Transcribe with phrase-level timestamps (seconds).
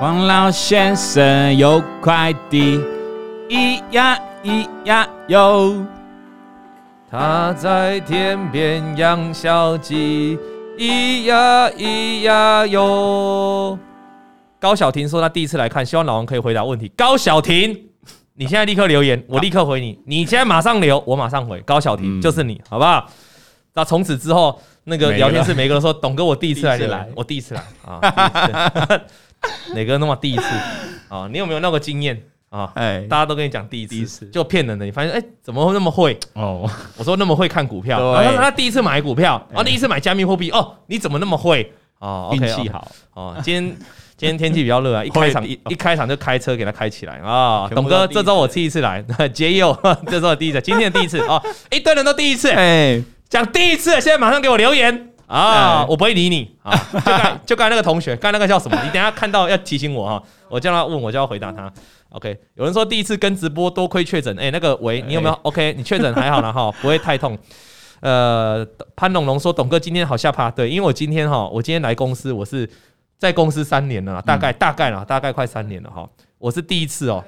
[0.00, 2.80] 王老先生有快递，
[3.48, 5.86] 咿呀咿呀哟。
[7.10, 10.36] 他在田边养小鸡，
[10.76, 13.78] 咿呀咿呀哟。
[14.58, 16.90] 高小婷说他第一次来看，希望老王可以回答问题。
[16.96, 17.70] 高小婷，
[18.34, 19.98] 你现在立刻留言，我立刻回你。
[20.04, 21.60] 你现在马上留，我马上回。
[21.60, 23.08] 高小婷就是你，好不好？
[23.74, 28.00] 那从此之后，那个聊天室每个人说：“董哥，我第一次来，你来， 我第一次来啊。”
[29.74, 30.42] 哪个那么第一次
[31.08, 31.28] 啊？
[31.30, 32.70] 你有没有那个经验啊？
[32.74, 34.84] 哎，大家都跟你讲第一次，就骗人的。
[34.84, 36.18] 你发现哎，怎么会那么会？
[36.34, 37.98] 哦，我说那么会看股票，
[38.36, 41.72] 他第一次买股票，啊，第一次买加密货币，哦，你怎么那么会？
[41.98, 43.36] 哦，运气好哦。
[43.42, 43.76] 今天。
[44.16, 47.68] 今天天气比较热啊， 一开场一一开场就开车给他开起来啊！
[47.74, 55.84] 董哥，这周我第一次来， 杰佑，这周我第一次，今天的第一次啊，一堆人都第一次，哎，讲第一次，现在马上给我留言啊！
[55.88, 56.72] 我不会理你啊！
[56.92, 58.76] 就刚就刚才那个同学，刚才那个叫什么？
[58.84, 61.72] 你等下看到要提醒我哈，我叫他问我就要回答他。
[62.10, 67.38] OK，有人说第一次跟直播多亏确诊，哎，那个喂，你有没有？OK，你确诊还好了哈， 不会太痛。
[68.00, 72.68] 呃，潘龙龙说，董哥今天好吓趴，对，因为我今天哈，我今天来公司我是。
[73.16, 76.06] 在公司三年了，大概大概了，大概快三年了哈。
[76.36, 77.24] 我是第一次哦，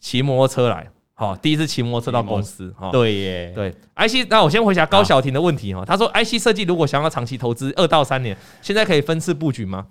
[0.00, 0.88] 骑摩托车来，
[1.20, 2.92] 好，第一次骑摩托车到公司哈。
[2.92, 3.74] 对耶，对。
[3.96, 5.84] IC，那我先回答高小婷的问题哈。
[5.84, 9.88] 他说，IC 设计如果想要长期投资二到三年，现在可以分次布局吗？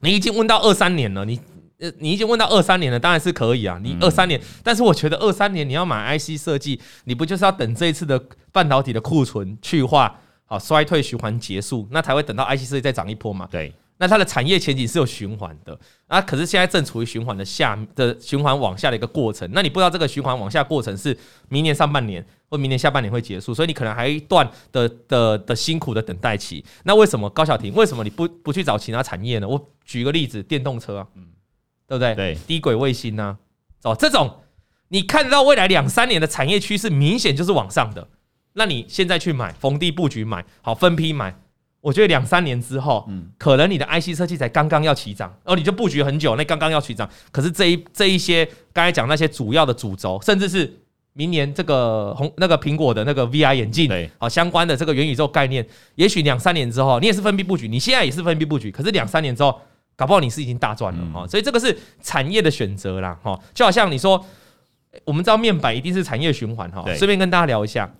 [0.00, 1.38] 你已经问到二三年了，你
[1.78, 3.78] 呃，你已经问到二三年了，当然是可以啊。
[3.80, 13.46] 你二三年，但是我觉得二三年你要买 IC 设计，你不就是要等这一次的半导体的库存去化，好，衰退循环结束，那才会等到 IC 设计再涨一波嘛？
[13.52, 13.72] 对。
[13.96, 15.78] 那它的产业前景是有循环的
[16.08, 19.48] 啊，可是现在正处于循环的下的循环往下的一个过程。
[19.52, 21.16] 那你不知道这个循环往下过程是
[21.48, 26.64] 明年上半年或明年下半年会结束，所以你可能还一段的的的辛苦的等待期。
[26.82, 27.72] 那为什么高小婷？
[27.74, 29.46] 为什么你不不去找其他产业呢？
[29.46, 31.28] 我举个例子，电动车啊，嗯，
[31.86, 32.14] 对不对？
[32.16, 33.38] 对，低轨卫星啊，
[33.84, 34.40] 哦，这种
[34.88, 38.08] 你看得到未来两三年的产业趋势明显就是往上的，
[38.54, 41.36] 那你现在去买，逢低布局买，好，分批买。
[41.84, 50.78] 我觉得两三年之后，嗯，可能你的 IC 设计才刚刚要起涨，哦，你就布局很久，那刚刚要起涨，可是这一这一些刚才讲那些主要的主轴，甚至是
[51.12, 55.62] 明年这个红那个苹果的那个 VR 眼镜，对，好相关的这个元宇宙概念，
[55.96, 59.60] 也许两三年之后，你也是分批布局，你现在也是分批布局，可是两三年之后，
[59.94, 64.24] 搞不好你是已经大赚了哈，所以这个是产业的选择啦，哈，就好像你说，
[65.04, 67.94] 我们知道面板一定是产业循环哈，顺便跟大家聊一下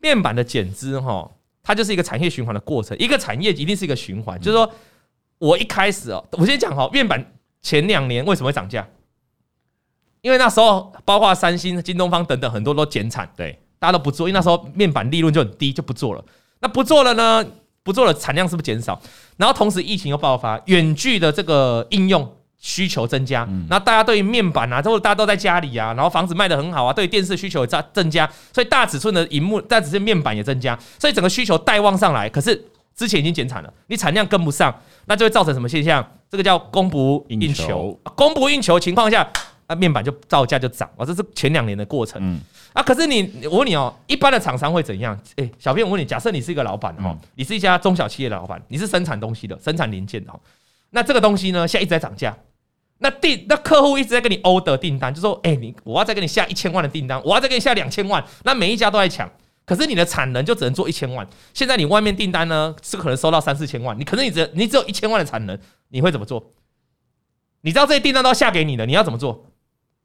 [0.00, 1.30] 面板的减资哈。
[1.62, 4.38] 它就是一个产业循环的过程，一个产业一定是一个循环。
[4.40, 4.72] 就是说，
[5.38, 7.32] 我一开始哦，我先讲哈，面板
[7.62, 8.86] 前两年为什么会涨价？
[10.22, 16.24] 因为那时候包括三星、京东方等等很多都减产，对，大家都不做，因为那时候面板利润就很低，就不做了。
[16.60, 17.46] 那不做了呢？
[17.82, 19.00] 不做了，产量是不是减少？
[19.38, 22.36] 然后同时疫情又爆发，远距的这个应用。
[22.60, 23.40] 需求增加，
[23.70, 32.28] 然后大家对于面板啊，都大家都在家里啊，然后房子卖得很好啊，对于电视需求增增加，所以大尺寸的荧幕，大尺寸面板也增加，所以整个需求带旺上来。
[32.28, 32.62] 可是
[32.94, 34.74] 之前已经减产了，你产量跟不上，
[35.06, 36.06] 那就会造成什么现象？
[36.30, 39.26] 这个叫供不应求，供不应求情况下，
[39.66, 42.38] 啊，面板就造价就涨啊，这是前两年的过程。
[42.74, 45.18] 啊，可是你我问你哦，一般的厂商会怎样？
[45.36, 50.32] 诶，小编我问你，假设你是一个老板哦，你是一家中小企业的老板，你是生产东西的，生产零件的，
[50.90, 52.36] 那这个东西呢，现在一直在涨价。
[53.02, 59.30] 那订那客户一直在跟你 order 订单，就说：“哎、欸，你我要再给你下一千万的订单，我要再给你下两千万。”那每一家都在抢，
[59.64, 61.26] 可是你的产能就只能做一千万。
[61.54, 66.52] 现在你外面订单呢，是可能收到三四千万，你可能你只你只有一千万的产能，你会怎么做？
[67.62, 69.46] 你知道这些订单都要下给你的，你要怎么做？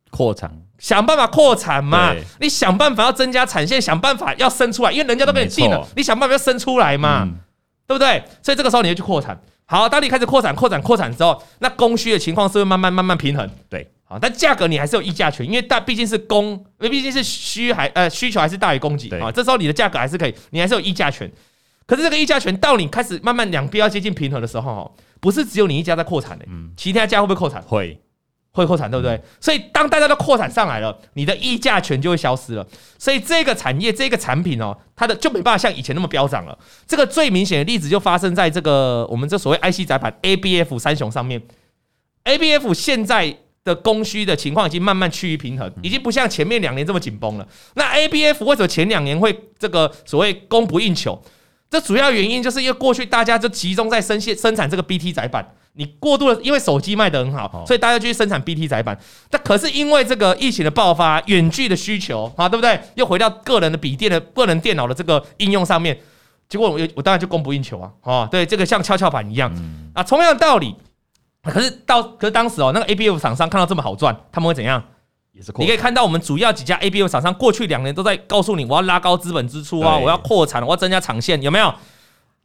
[0.09, 2.15] 扩产，想办法扩产嘛。
[2.39, 7.35] 你想办法要增加产线，想办法要生出来，因为人家都给你订了，你想办法要生出来嘛，嗯、
[7.85, 8.23] 对不对？
[8.41, 9.37] 所以这个时候你就去扩产。
[9.67, 13.49] 好，当你开始扩产、扩展、扩产之后，那供需的情况是会慢慢、慢慢平衡。
[13.67, 19.31] 对，好，但价格你还是有议价权，因为大毕竟是供，因为毕竟是需还呃需求还是大于供给啊。
[19.31, 21.31] 对这时候你的价格还是可以，你还是有议价权。
[21.87, 27.61] 可是这个议价权到你开始慢慢两边要接近平衡的时候，不是只有你一家在扩产的，嗯，其他家会不会扩产？
[27.63, 27.99] 会。
[28.55, 29.21] 会扩产对不对？
[29.39, 32.65] 所以当大家都扩产上来了，你的议价权就会消失了。
[32.97, 36.57] 所以这个产业这个产品哦，它的就没办法像以前那么飙涨了。
[36.87, 41.41] 这个最明显的例子就发生在这个我们这所谓 IC 载板 ABF 三雄上面。
[42.23, 47.47] ABF 现在的供需的情况已经慢慢趋于平衡，已经不像前面两年这么紧绷了。
[47.73, 51.21] 那 ABF 为什么前两年会这个所谓供不应求？
[51.69, 55.45] 这主要原因就是因为过去大家就集中在生产生产这个 BT 载板。
[55.77, 58.97] 你过度的，因为手机卖得很好，所以大家就去生产 BT 载板。
[59.29, 62.79] 但可是因为这个疫情的爆发，远距的需求啊，对不对？
[62.95, 65.99] 又回到个人的笔电的个人电脑的这个应用上面，
[66.47, 69.53] 结果我我当然就供不应求啊，啊，对，这个像跷跷板一样
[69.93, 70.73] 啊，同样的道理
[71.43, 74.83] 可是到可是当时哦，那个 ABF 厂商看到这么好赚，他们会怎样？
[75.33, 81.67] 也是你可以看到我们主要几家 ABF 厂商过去两年都在告诉你，我要拉高资本支出啊，我要扩产，我要增加厂线，有没有？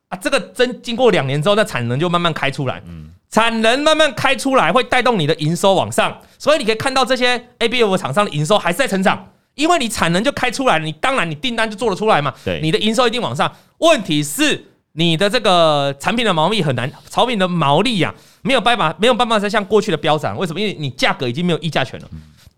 [0.09, 13.50] 啊，这个真经过两年之后，那产能就慢慢开出来，嗯，产能慢慢开出来会带动你的营收往上，所以你可以看到这些 ABF 厂商的营收还是在成长，因为你产能就开出来了，你当然你订单就做得出来嘛，对，你的营收一定往上。
[13.79, 20.59] 问题是你的这个产品的毛利很难，产品的毛利呀、啊、没有办法没有办法再像过去的飙涨，为什么？
[20.59, 22.09] 因为你价格已经没有议价权了，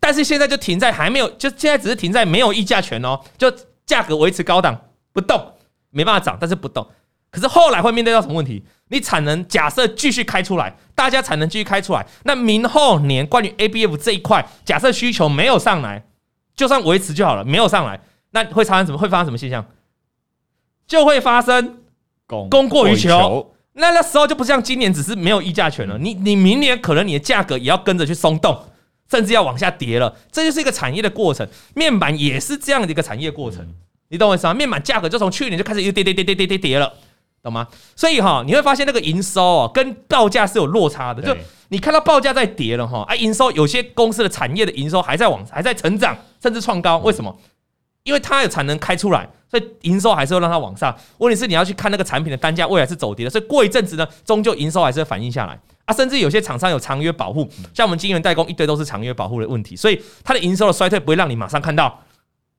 [0.00, 3.52] 但是现在就停在还没有，就现在只是停在没有议价权哦，就
[3.84, 4.74] 价格维持高档
[5.12, 5.52] 不动，
[5.90, 6.88] 没办法涨，但是不动。
[7.32, 8.62] 可是后来会面对到什么问题？
[8.90, 16.04] 你产能假设继续开出来，大家产能继续开出来，那明后年关于 ABF 这一块，假设需求没有上来，
[16.54, 17.98] 就算维持就好了，没有上来，
[18.32, 18.98] 那会发生什么？
[18.98, 19.66] 会发生什么现象？
[20.86, 21.78] 就会发生
[22.26, 23.54] 供供过于求。
[23.72, 28.66] 那那时候就不像今年只是没有议价权了，你你明年可能你的价格也要跟着去松动，
[29.10, 30.14] 甚至要往下跌了。
[30.30, 33.66] 这就是一个产业的过程，面板也是这样的一个产业过程，
[34.10, 34.52] 你懂我意思吗？
[34.52, 36.92] 面板价格就从去年就开始一直跌跌跌跌跌跌跌了。
[37.42, 37.66] 懂吗？
[37.96, 41.20] 所以哈，你会发现那个营收哦，跟报价是有落差的。
[41.20, 41.36] 就
[41.68, 46.98] 你看到报价在跌了哈，啊，营收有些公司的产业的营收还在往还在成长，甚至创高。
[46.98, 47.36] 为什么？
[48.04, 50.96] 因为它有产能开出来，所以营收还是会让它往上。
[51.18, 55.94] 问题是你要去看那个产品的单价未来是走跌的，所以过一阵子呢，终究营收还是会反映下来啊。
[55.94, 62.00] 甚至有些厂商有长约保护，像我们晶圆代工一堆都是长约保护的问题，所以它的营收的衰退不会让你马上看到。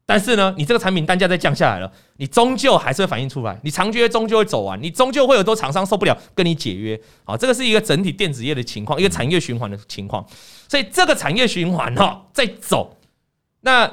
[0.05, 6.99] 但是呢，你这个产品单价再降下来了，你终究还是会反映出来，你长约终究会走完，你终究会有多厂商受不了跟你解约。
[7.23, 10.25] 好，这个是一个整体电子业的情况，一个产业循环的情况。
[10.67, 12.97] 所以这个产业循环哈在走，
[13.61, 13.89] 那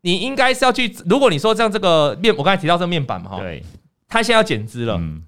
[0.00, 3.62] 你应该是要去，如果你说像这个面，我刚才提到这个面板嘛哈，对，
[4.08, 5.22] 它现在要减资了，嗯，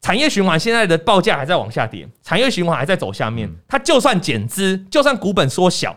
[0.00, 5.94] 产业循环现在的报价还在往下跌，产业循环还在走下面，它就算减资，就算股本缩小。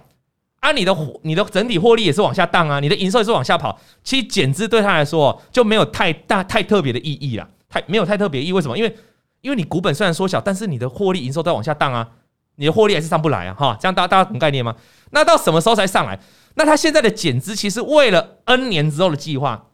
[0.68, 0.94] 啊，你的
[1.24, 3.80] 你的整体获利也是往下荡啊，你的营收也是往下跑。
[4.04, 8.52] 其实减资对他来说就没有太大太特别的意义了，太没有太特别意义。
[8.52, 8.78] 为什么？
[8.78, 8.94] 因为
[9.40, 12.06] 因为你股本虽然缩小，但是你的获利营收在往下荡啊，
[12.58, 13.78] 你的获利还是上不来啊，哈。
[13.80, 14.76] 这样大家大家懂概念吗？
[15.12, 16.20] 那到什么时候才上来？
[16.56, 19.68] 那他现在的减资其实为了 N 年之后的计划，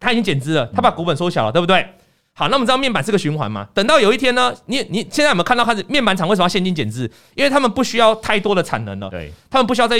[0.00, 1.86] 他已经减资了，他把股本缩小了，对不对？
[2.32, 3.68] 好，那我们知道面板是个循环嘛。
[3.74, 7.10] 等到有一天呢，你你现在有没有看到开始面板厂为什么要现金减资？
[7.34, 9.98] 因为他们不需要太多的产能了，对，他们不需要再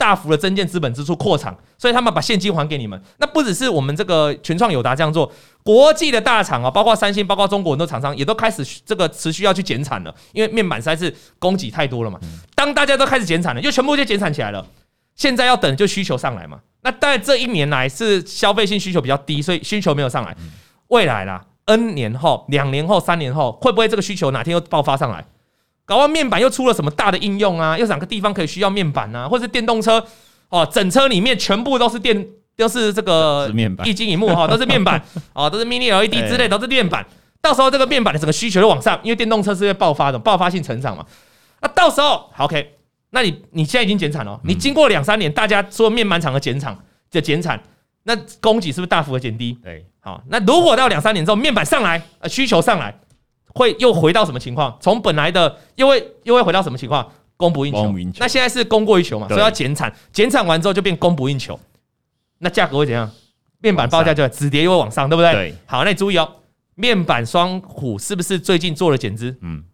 [0.00, 3.00] 大幅的增建资本支出扩厂，所以他们把现金还给你们。
[3.18, 5.30] 那不只是我们这个群创友达这样做，
[5.62, 12.18] 国际的大厂啊，包括三星，包括中国很多厂商也都开始这个持续要去减产了，因为面板实在是供给太多了嘛。
[12.54, 14.66] 当大家都开始减产了，就全部就减产起来了。
[15.16, 16.60] 现在要等就需求上来嘛。
[16.82, 20.34] 那在这一年来是消费性需求比较低，所以需求没有上来。
[20.88, 25.22] 未来啦，N 年后、两年后、三年后，会不会这个需求哪天又爆发上来？
[25.90, 27.76] 搞完面板又出了什么大的应用啊？
[27.76, 29.28] 又哪个地方可以需要面板啊？
[29.28, 30.06] 或者是电动车
[30.48, 32.24] 哦，整车里面全部都是电，
[32.56, 33.52] 都是这个
[33.84, 35.02] 液晶萤幕哈，都是面板
[35.34, 37.04] 哦，都是 Mini LED 之类，都是面板。
[37.42, 41.04] 到时候这个面板的整个需求就往上，因为电动车是会爆发的，爆发性成长嘛。
[41.60, 42.74] 那到时候 OK，
[43.10, 46.78] 那你你现在已经减产了，你经过两三年，大家说面板厂的减产
[47.10, 47.60] 的减产，
[48.04, 49.58] 那供给是不是大幅的减低？
[49.60, 52.96] 对，好，那如果到两三年之后面板上来，呃，需求上来。
[53.54, 54.76] 会又回到什么情况？
[54.80, 57.10] 从本来的又会又会回到什么情况？
[57.36, 57.90] 供不应求。
[58.18, 59.90] 那现在是供过于求嘛，所以要减产。
[60.12, 61.58] 减产完之后就变供不应求，
[62.38, 63.10] 那价格会怎样？
[63.60, 65.32] 面板报价就止跌又会往上，对不对？
[65.32, 65.54] 对。
[65.64, 66.30] 好，那你注意哦，
[66.74, 69.34] 面板双虎是不是最近做了减资？
[69.40, 69.64] 嗯。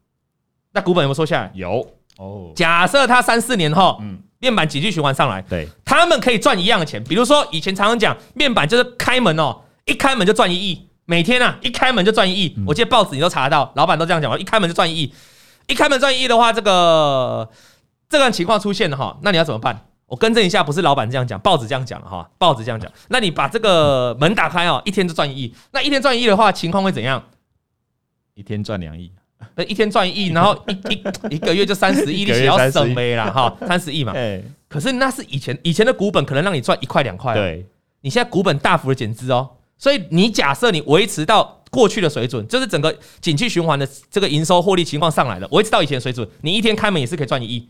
[0.72, 1.50] 那股本有没有缩下来？
[1.54, 1.84] 有
[2.18, 2.52] 哦。
[2.54, 7.02] 假设它三四年后，嗯，面板几句循环上来，对，他们可以赚一样的钱。
[7.02, 9.56] 比如说以前常常讲面板就是开门哦，
[9.86, 10.85] 一开门就赚一亿。
[11.06, 12.56] 每天啊，一开门就赚一亿。
[12.66, 14.38] 我记得报纸你都查得到，老板都这样讲。
[14.38, 15.14] 一开门就赚一亿，
[15.68, 17.48] 一开门赚一亿的话，这个
[18.08, 19.86] 这个情况出现了哈，那你要怎么办？
[20.06, 22.90] 我更正一下，不是老板这样讲，报纸这样讲哈，报纸这样讲。
[23.08, 25.54] 那你把这个门打开哦，一天就赚一亿。
[25.72, 27.22] 那一天赚一亿的话，情况会怎样？
[28.34, 29.10] 一天赚两亿，
[29.54, 34.12] 那一天赚一亿， 然后一一一个月就三十亿，你要省没了哈，三十亿嘛。
[34.68, 37.64] 可是那是以前以前的股本可能让你赚一块两块，对，
[38.00, 39.50] 你现在股本大幅的减资哦。
[39.78, 47.68] 所以你假设你维持到过去的水准，就是整个景气循环的这个营收获利情况上来了，维持到以前的水准，你一天开门也是可以赚一亿，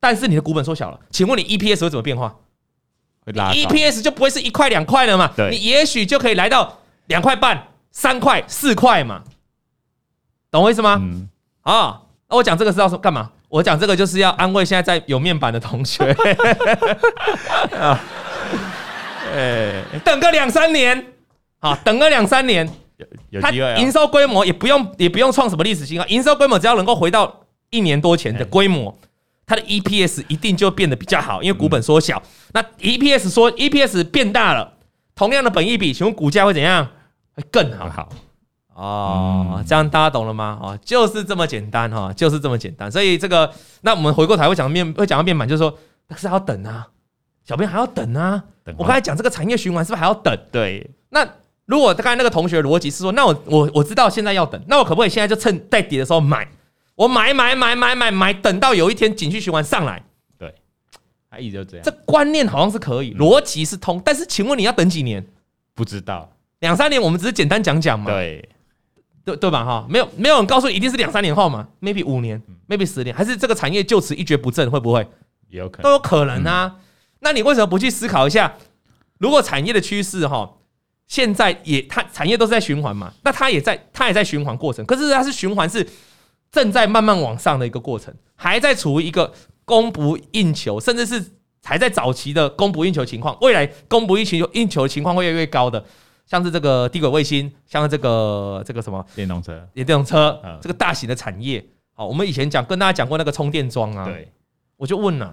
[0.00, 2.34] 但是你的股本缩小了，请问你 EPS 会怎么变化
[3.26, 5.30] ？EPS 就不会是一块两块了嘛？
[5.50, 9.22] 你也许就可以来到两块半、三块、四块嘛？
[10.50, 10.98] 懂我意思吗？
[11.02, 11.28] 嗯。
[11.62, 13.32] 啊，那我讲这个是要说干嘛？
[13.48, 16.04] 我讲这个就是要安慰现在在有面板的同学。
[17.76, 18.00] 啊，
[19.34, 21.12] 哎，等个两三年。
[21.66, 23.74] 好，等个两三年，有有机会。
[23.78, 28.96] 营收规模也不用也不用创什么历史新高，营收规模只要能够回到一年多前的规模，
[29.44, 32.22] 它的 EPS 一定就变得比较好，因为股本缩小。
[32.52, 34.74] 那 EPS 说 EPS 变大了，
[35.14, 36.88] 同样的本益比，请问股价会怎样？
[37.34, 37.88] 会更好。
[37.88, 38.08] 好
[38.74, 40.58] 哦，这样大家懂了吗？
[40.62, 42.92] 哦，就是这么简单哈，就是这么简单。
[42.92, 46.86] 所以这个，那我们回过头会讲面，会讲到面板，就是说，但是还要等啊，
[47.42, 48.44] 小编还要等啊。
[48.76, 50.38] 我刚才讲这个产业循环是不是还要等？
[50.52, 50.90] 对。
[51.08, 51.26] 那
[51.66, 56.48] 如果刚才那个同学逻辑是说，那我我我知道现在要等，那我可不可以现在就趁在跌的时候买？
[56.94, 60.02] 我买买买买买买，等到有一天景气循环上来。
[60.38, 60.54] 对，
[61.30, 61.84] 他一直就这样。
[61.84, 65.26] 这观念好像是可以，逻辑是通，但是请问你要等几年？
[65.74, 68.10] 不知道，两三年我们只是简单讲讲嘛。
[68.10, 68.48] 对。
[69.26, 69.64] 对对吧？
[69.64, 74.70] 哈，没有没有人告诉你一定是两三年后嘛？maybe 五年，maybe 十年，还是这个产业就此一蹶不振？
[74.70, 75.04] 会不会？
[75.48, 76.76] 也有可能，都有可能啊。
[77.18, 78.54] 那你为什么不去思考一下？
[79.18, 80.48] 如果产业的趋势哈，
[81.06, 84.84] 现在也它产业都是在循环嘛，那它也在它也在循环过程。
[84.86, 85.86] 可是它是循环是
[86.50, 89.32] 正在慢慢往上的一个过程，还在处于一个
[89.64, 91.32] 供不应求，甚至是
[91.62, 93.36] 还在早期的供不应求情况。
[93.40, 95.84] 未来供不应求应求的情况会越来越高的。
[96.26, 101.64] 像是这个低轨卫星，像是这个这个什么电动车，电动车，这个大型的产业。
[101.92, 104.04] 好，我们以前讲跟大家讲过那个充电桩啊。
[104.06, 104.28] 对，
[104.76, 105.32] 我就问了，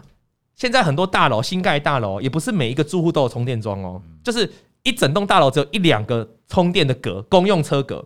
[0.56, 4.48] 现在很多大楼新盖大楼，也不是每一个住户都有充电桩哦，就是
[4.84, 8.06] 一整栋大楼只有一两个充电的格，公用车格。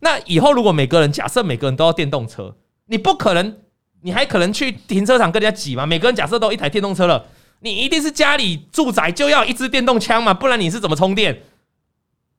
[0.00, 2.54] 那以后如果每个人假设每个人都要电动车，
[2.86, 3.56] 你不可能，
[4.02, 5.86] 你还可能去停车场跟人家挤吗？
[5.86, 7.24] 每个人假设都一台电动车了，
[7.60, 11.42] 你一定是家里住宅就要一支电动枪嘛，不然你是怎么充电？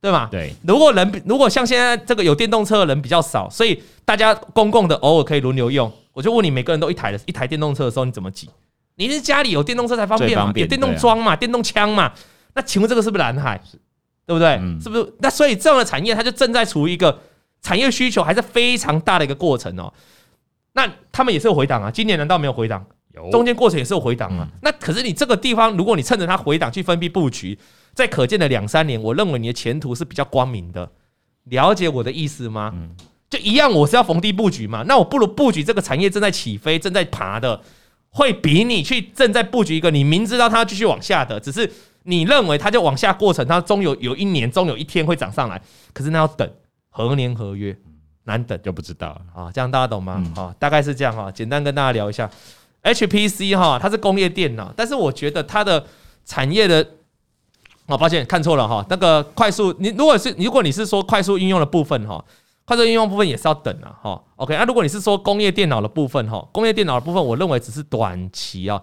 [0.02, 0.28] 对吗？
[0.32, 5.92] 对，如果人如果像现在这个有电动车的人比较少，所以大家公共的偶尔可以轮流用。
[6.12, 8.50] 我就问你，每个人都一台的一台电动车的时候，你怎么挤？
[8.96, 10.52] 你是家里有电动车才方便嘛？
[10.56, 11.36] 有电动桩嘛？
[11.36, 12.12] 电动枪嘛？
[12.54, 13.62] 那请问这个是不是蓝海？
[14.26, 14.58] 对不对？
[14.82, 15.14] 是不是？
[15.20, 17.20] 那所以这样的产业，它就正在处于一个
[17.62, 19.94] 产业需求还是非常大的一个过程哦。
[20.74, 22.86] 那他们也是有回档啊，今年难道没有回档？
[23.14, 24.48] 有，中间过程也是有回档啊。
[24.62, 27.58] 那可是你这个地方，如果你趁着它回档去分批布局。
[27.94, 30.90] 在可见的两三年，我认为你的前途是比较光明的。
[31.44, 32.74] 了解我的意思吗？
[33.30, 34.82] 就一样，我是要逢低布局嘛。
[34.88, 37.62] 那我不如布局这个产业正在起飞、正在爬的，
[38.10, 41.70] 会比你去正在布局一个你明知道它要继续往下的，只是
[42.04, 45.62] 你认为它就往下过程，它终有有一年，终有一天会涨上来。
[45.94, 46.50] 可是那要等
[46.90, 47.78] 何年何月，
[48.24, 49.52] 难等就不知道啊。
[49.54, 50.24] 这样大家懂吗？
[50.36, 51.32] 啊，大概是这样哈。
[51.32, 52.30] 简单跟大家聊一下
[52.84, 55.86] ，HPC 哈，它是工业电脑，但是我觉得它的
[56.26, 56.88] 产业的。
[57.88, 58.86] 哦，抱歉，看错了哈。
[58.90, 62.24] 那个快速，你如果是如果你是说快速应用的部分哈，
[62.64, 64.24] 快速应用部分也是要等啊哈。
[64.38, 68.82] OK，那如果你是说工业电脑的部分哈，工业电脑的部分，我认为只是短期啊，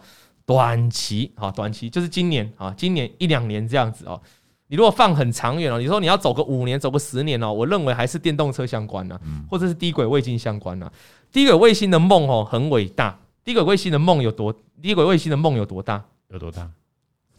[0.49, 4.19] 短期啊，短期就是今年啊，今年一两年这样子哦。
[4.67, 10.91] 你如果放很长远哦，你说你要走个五年，走个十年哦，我认为还是电动车相关呢，或者是低轨卫星相关呢。
[11.31, 14.55] 低轨卫星的梦哦很伟大，低轨卫星的梦有多？
[14.81, 16.03] 低轨卫星的梦有多大？
[16.31, 16.71] 有多大？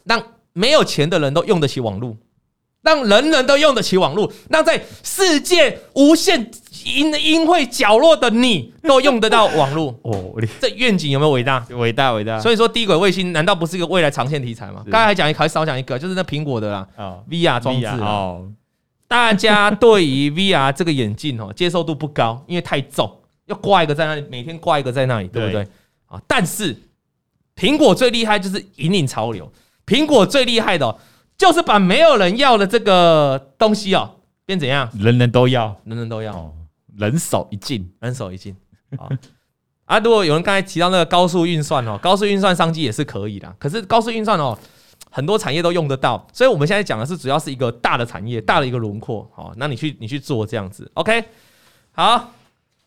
[0.03, 0.23] 让
[0.53, 2.15] 没有钱的人都用得起网络，
[2.81, 6.49] 让人人都用得起网络，让在世界无限
[6.85, 9.93] 淫淫秽角落的你都用得到网络。
[10.03, 11.65] 哦，这愿景有没有伟大？
[11.71, 12.39] 伟大伟大。
[12.39, 14.83] 所以说低轨卫星难道不是一个未来长线题材吗？
[14.89, 16.87] 刚才还讲还少讲一个，就是那苹果的啦
[17.29, 18.49] ，VR 装置哦。
[19.07, 23.11] 大家对于 VR 这个眼镜哦接受度不高，因为太重，
[23.47, 25.67] 要挂一个在那里，每天挂一个在那里，对不对？
[26.05, 26.75] 啊，但是
[27.55, 29.51] 苹果最厉害就是引领潮流。
[29.85, 30.99] 苹果最厉害的、喔，
[31.39, 34.89] 就是把没有人要的这个东西哦、喔，变怎样？
[34.99, 36.53] 人人都要，人人都要，
[36.97, 38.53] 人手一进，人手一镜。
[39.85, 43.55] 啊，如果有人刚才提到那个高速运算哦，高速运算商机也是可以的。
[43.57, 44.55] 可是高速运算哦，
[45.09, 49.25] 很多产业都用得到，所以我们现在讲的是主要是一个大的产业，大的一个轮廓。
[49.33, 51.23] 好，那你去你去做这样子，OK？
[51.93, 52.33] 好，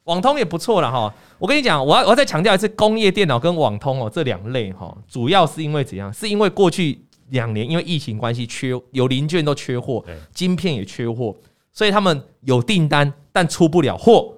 [0.05, 1.13] 网通也不错了哈。
[1.39, 6.13] 我跟你讲，我要我要再强调一次，工业电脑跟网通哦这两类哈，主要是因为怎样？
[6.13, 11.35] 是因为过去两年因为疫情关系缺有零件都缺货，晶片也缺货，
[11.73, 14.35] 所以他们有订单但出不了货。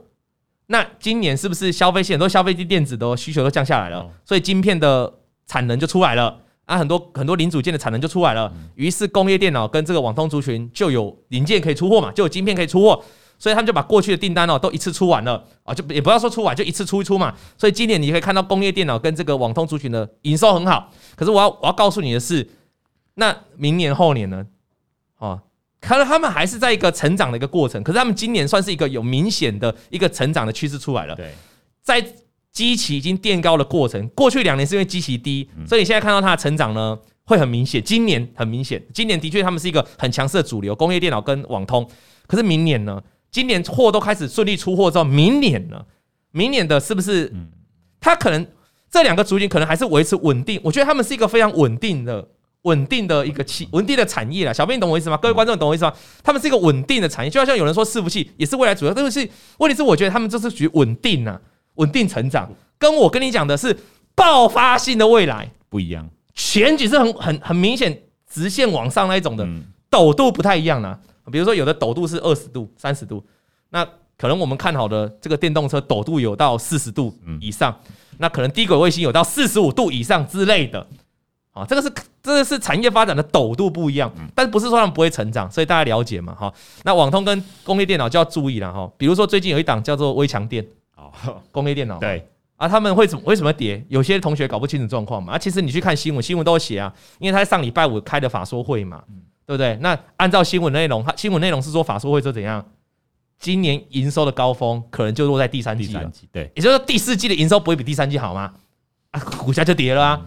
[0.67, 4.09] 那今年是不是消费性很多消费性电子的需求都降下来了？
[4.25, 5.13] 所以晶片的
[5.47, 8.51] 产能就出来了啊，很多很多零组件的产能就出来了。
[8.75, 13.03] 于是工业电脑跟这个网通族群就有零件可以出货嘛，就有晶片可以出货。
[13.37, 17.35] 所以他们就把过去的订单哦都一次出完了啊，就也不要说出完，就一次出一出嘛。
[17.59, 20.89] 所以今年你可以看到工业电脑跟这个网通族群的营收很好。
[21.17, 22.49] 可是我要我要告诉你的是，
[23.15, 24.47] 那明年后年呢？
[25.19, 25.41] 哦，
[25.81, 27.83] 可能他们还是在一个成长的一个过程。
[27.83, 31.15] 可是他们今年算是一个有明显的一个成长的趋势出来了。
[31.15, 31.33] 对，
[31.83, 32.05] 在
[32.51, 37.83] 基期已经垫高的过程，过去两年是因为基期低，所以你现在看到它的成长呢会很明显。
[37.83, 41.89] 今年很明显，今年的确他们是一个很强势的主流，工业电脑跟网通。
[42.27, 43.03] 可是明年呢？
[43.31, 45.85] 今年货都开始顺利出货之后，明年呢？
[46.31, 47.49] 明年的是不是嗯
[48.01, 48.47] 它可能
[48.91, 50.61] 这两个族群可能还是维持稳定。
[50.63, 52.29] 我觉得他们是一个非常稳定的、
[52.65, 54.53] 稳定的一个企稳定的产业了。
[54.53, 55.17] 小编，你懂我意思吗？
[55.17, 55.93] 各位观众懂我意思吗？
[56.23, 59.29] 他们是一个稳定的产业，就好像有人说伺服器也是未来主要，但是
[59.59, 61.41] 问题是我觉得他们就是属于稳定啊，
[61.77, 62.51] 稳定成长。
[62.79, 63.77] 跟我跟你讲的是
[64.15, 69.47] 爆发性的未来不一样，前景是很很很明显直线往上那一种的，
[69.91, 70.99] 陡度不太一样呢。
[71.31, 73.25] 比如说有的陡度是二十度、三十度，
[73.71, 77.79] 那可能我们看好的这个电动车陡度有到四十度以上，
[78.19, 80.87] 那可能低轨卫星有到四十五度以上之类的。
[81.55, 81.91] 啊，这个是
[82.23, 86.53] 这个是产业发展的陡度不一样，但是不是说他们不会成长，所以大家了解嘛哈。
[86.83, 88.91] 那网通跟工业电脑就要注意了哈。
[88.99, 91.11] 比如说最近有一档叫做微强电，哦，
[91.51, 92.29] 工业电脑对。
[92.57, 93.85] 啊，他们会怎么为什么跌？
[93.89, 95.33] 有些同学搞不清楚状况嘛。
[95.33, 99.03] 啊，其实你去看新闻，新闻都有写啊，因为他上礼拜五开的法说会嘛，
[99.45, 99.77] 对不对？
[99.81, 102.65] 那按照新闻内容，他新闻内容是说法说会说怎样？
[103.41, 105.89] 今年营收的高峰可能就落在第三季了。
[105.89, 108.55] 第三季，对，也就是说第四季的营收不会比第三季好吗？
[109.11, 110.21] 啊，股价就跌了啊。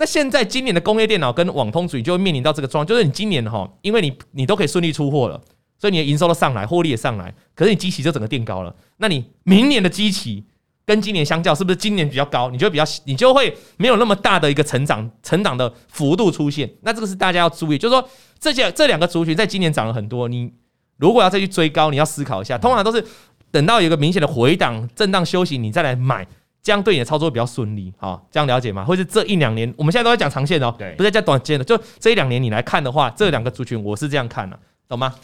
[0.00, 5.38] 那现在今年的工业电脑跟网通主义就会面临到这个状况，就是你今年哈，因为你你都可以顺利出货了，
[5.78, 8.74] 所以你的营收都上来，获利也上来，可是你基期就整个垫高了。
[8.96, 10.42] 那你明年的基期？
[10.86, 12.50] 跟今年相较，是不是今年比较高？
[12.50, 16.68] 你就比较，你就会没有那么大的一个成长、成长的幅度出现。
[16.80, 18.08] 那这个是大家要注意，就是说
[18.40, 20.26] 这些这两个族群在今年涨了很多。
[20.26, 20.50] 你
[20.96, 22.58] 如果要再去追高，你要思考一下。
[22.58, 23.04] 通常都是
[23.52, 26.26] 等到有一个明显的回档、震荡休息，你再来买，
[26.62, 27.92] 这样对你的操作比较顺利。
[27.98, 28.84] 好，这样了解吗？
[28.84, 31.64] 或是这一两年，我们现在都在讲长线哦，不是在讲短线的。
[31.64, 35.14] 就这一两年你来看的话，这两个族群我是这样看的，懂吗？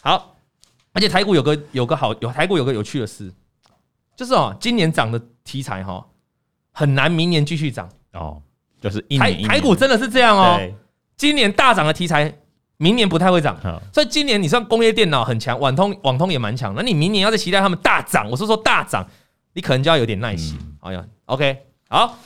[0.00, 0.36] 好，
[0.92, 3.32] 而且台股有个有个好有台股有个有趣的事。
[4.16, 6.06] 就是哦，今年涨的题材哈，
[6.70, 8.40] 很难明年继续涨哦。
[8.80, 10.60] 就是一年一年台台股真的是这样哦。
[11.16, 12.32] 今年大涨的题材，
[12.76, 13.58] 明年不太会涨。
[13.92, 16.74] 所以今年你算工业电脑很强，网通网通也蛮强。
[16.76, 19.04] 那你明年要再期待他们大涨，我是说大涨，
[19.54, 20.58] 你可能就要有点耐心。
[20.80, 22.18] 哎呀，OK，好。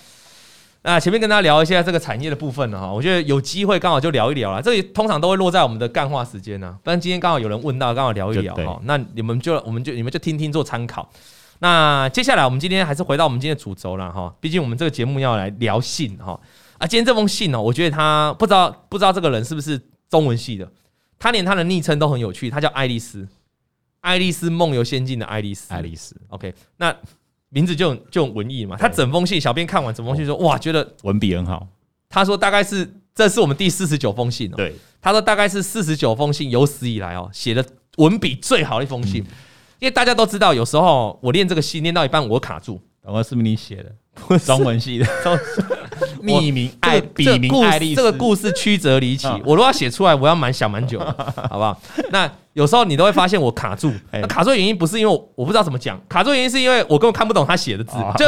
[0.82, 4.62] 那前面跟大家聊一下这个产业的部分了哈，我觉得有机会刚好就聊一聊了。
[4.62, 8.80] 这里通常都会落在我们的干话时间呢，但今天刚好有人问到，刚好聊一聊哈。
[8.84, 11.10] 那你们就我们就你们就听听做参考。
[11.58, 16.40] 那接下来我们今天还是回到我们今天的主轴了哈，毕竟我们这个节目要来聊信哈
[16.78, 20.70] 啊，今天这封信呢，我觉得他不知道不知道这个人是不是中文系的，
[21.18, 23.28] 他连他的昵称都很有趣，他叫爱丽丝，
[24.00, 26.96] 爱丽丝梦游仙境的爱丽丝，爱丽丝，OK，那
[27.50, 31.66] 名字就就很文艺嘛，他整封信，小编看完整封信说哇，觉得文笔很好，
[32.08, 37.64] 他说大概是这是我们第四十九封信哦，对，他说大概是四十九封信有史以来哦写的
[37.96, 39.24] 文笔最好的一封信。
[39.80, 42.80] 因为大家都知道，有时候我练这个戏练到一半，我卡住。
[43.02, 44.38] 我是不是你写的？
[44.44, 45.06] 中文系的，
[46.20, 47.94] 匿名爱笔名爱丽丝。
[47.94, 51.80] 这个故事曲折离奇，我如果要写出来，我要蛮想蛮久，好不好？
[52.10, 53.92] 那有时候你都会发现我卡住。
[54.10, 57.92] 那卡住的原因不是因为我不知道怎么讲，卡住的原因是因为我根本看不懂他写的字。
[58.18, 58.24] 就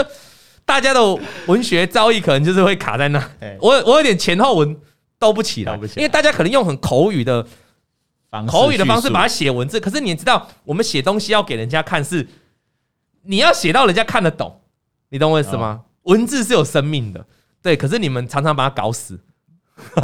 [0.65, 1.01] 大家的
[1.47, 3.31] 文学造诣可能就是会卡在那。
[3.61, 4.77] 我我有点前后文
[5.19, 7.45] 兜不起来，因为大家可能用很口语的。
[8.47, 12.29] 口语的方式把它写文字，可是你知道，我们写东西要给人家看，是
[13.25, 14.61] 你要写到人家看得懂，
[15.09, 15.81] 你懂我意思吗？
[16.05, 17.27] 文字是有生命的，
[17.61, 17.77] 对。
[17.77, 19.19] 可是你们常常把它搞死，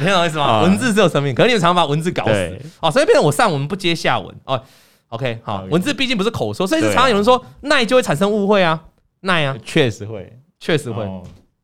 [0.00, 0.62] 你听懂我意思吗？
[0.62, 4.34] 文字是有生命，可是你们常常把文字搞死，哦，所以变成我上文不接下文。
[4.44, 4.60] 哦。
[5.08, 8.82] OK，好，文字毕竟不是口说，所以常常有人说耐就会产生误会啊，
[9.20, 11.04] 耐啊，确实会，确实会，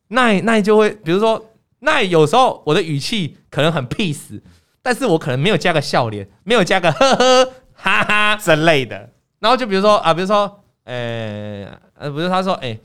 [0.09, 1.45] 耐耐就会，比如说。
[1.81, 4.41] 那有时候我的语气可能很 peace，
[4.83, 8.37] 但是我可能没有加个笑脸，没有加个 呵呵哈哈。
[8.37, 9.11] 之类的。
[9.39, 12.77] 然后就比如说啊，比如说，呃呃，比如他说，哎，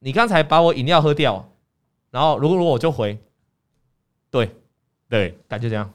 [0.00, 1.48] 你刚才把我饮料喝掉，
[2.10, 3.18] 然后如果如果我就回，
[4.30, 4.50] 对
[5.08, 5.90] 对，感觉这样，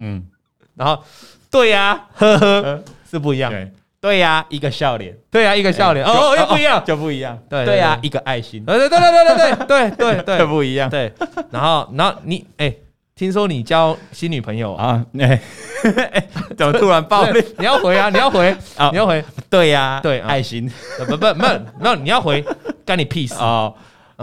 [0.00, 0.26] 嗯，
[0.74, 1.02] 然后
[1.50, 3.52] 对呀，呵呵，是不一样。
[4.00, 11.12] 对呀，一个笑脸，对呀，一个笑脸，哦，又不一样，就不一样，对对呀，一个爱心，对对对对对对对 对对，就不一样，对。
[11.50, 12.72] 然后，然后你，哎，
[13.16, 15.04] 听说你交新女朋友啊？
[15.18, 15.40] 哎，
[16.56, 17.44] 怎么突然爆裂？
[17.58, 18.08] 你要回啊？
[18.14, 18.88] 你要回啊？
[18.92, 19.24] 你要回？
[19.50, 21.44] 对呀，对，爱心，不不，不，
[21.80, 22.44] 那，你要回，
[22.86, 23.72] 干你屁事啊？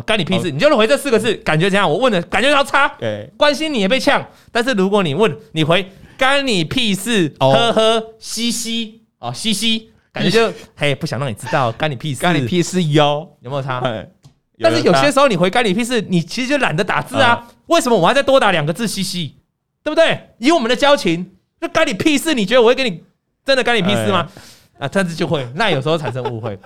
[0.01, 0.51] 干你屁事？
[0.51, 1.89] 你就回这四个字，感觉怎样？
[1.89, 7.33] 我问的感觉要差，对，关心你也被呛，但是如果你问，你回干你屁事？
[7.39, 9.01] 呵呵，嘻嘻。
[9.19, 13.81] 哦，嘻嘻，感觉就嘿，不想让你知道，干你屁事，干你屁事哟，有没有差？
[14.59, 17.47] 但是有些时候你回干你屁事，你其实就懒得打字啊。
[17.67, 18.87] 为什么我还再多打两个字？
[18.87, 19.35] 嘻嘻，
[19.83, 20.29] 对不对？
[20.37, 23.03] 以我们的交情，就干你屁事，你觉得我会跟你
[23.43, 24.29] 真的干你屁事吗？
[24.77, 26.59] 啊，但是就会，那有时候产生误会。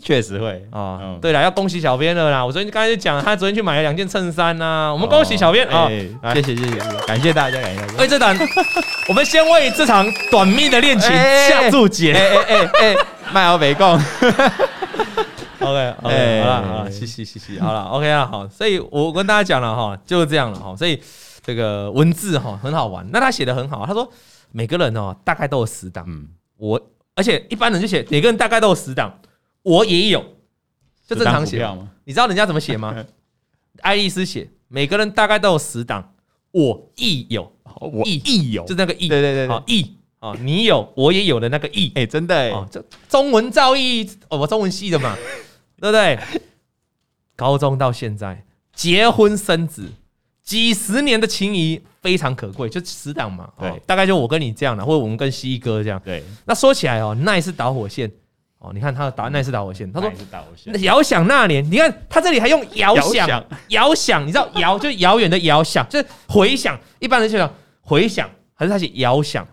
[0.00, 0.98] 确实会啊。
[1.02, 2.44] 嗯对了，要恭喜小编了啦！
[2.44, 4.90] 我昨天刚才就讲，他昨天去买了两件衬衫呐。
[4.92, 5.88] 我们恭喜小编啊！
[6.34, 7.96] 谢谢谢谢，感谢大家，感谢大家。
[7.98, 8.36] 为这场，
[9.08, 11.10] 我们先为这场短命的恋情
[11.48, 12.12] 下注解。
[12.12, 12.96] 哎哎哎，
[13.32, 13.98] 卖好北贡。
[15.60, 21.00] OK OK，好了好了，谢谢谢谢，好了 OK 啊好，所以我跟大家讲了哈，就是这样了哈，所以
[21.40, 24.10] 这个文字哈很好玩，那他写的很好，他说
[24.50, 26.26] 每个人哦大概都有十档，嗯，
[26.58, 26.80] 我
[27.14, 29.16] 而且一般人就写每个人大概都有十档，
[29.62, 30.24] 我也有，
[31.06, 31.66] 就正常写，
[32.04, 33.04] 你知道人家怎么写吗？
[33.80, 36.14] 爱丽丝写每个人大概都有十档，
[36.50, 39.96] 我亦有，我亦有，就那个亦，对对对，好亦。
[40.20, 45.16] 哦，你有，我也有的那个亦，哎，真的哎，这中文造诣，哦，我中文系的嘛。
[45.80, 46.16] 对不对？
[47.34, 49.90] 高中到现在结婚生子，
[50.44, 53.50] 几十年的情谊非常可贵，就十档嘛。
[53.58, 56.00] 对、哦，大概就我跟你这样的，或者我们跟西哥这样。
[56.04, 58.08] 对，那说起来哦，那也是导火线
[58.62, 59.92] 哦，你看他的答案，奈是导火线。
[59.92, 60.10] 他说，
[60.82, 66.78] 遥想那年，你看他这里还用遥想，遥想，你知道遥就是遥远的遥想，就是回想。
[67.00, 69.44] 一般人就讲回想，还是他写遥想？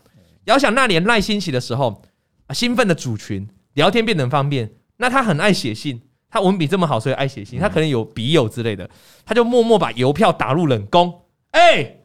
[0.45, 2.03] 遥想那年赖兴起的时候
[2.45, 4.69] 啊，兴奋的组群聊天变得很方便。
[4.97, 6.01] 那他很爱写信。
[6.31, 7.59] 他文笔这么好，所以爱写信。
[7.59, 8.87] 他可能有笔友之类的，
[9.25, 11.11] 他就默默把邮票打入冷宫。
[11.49, 11.95] 哎，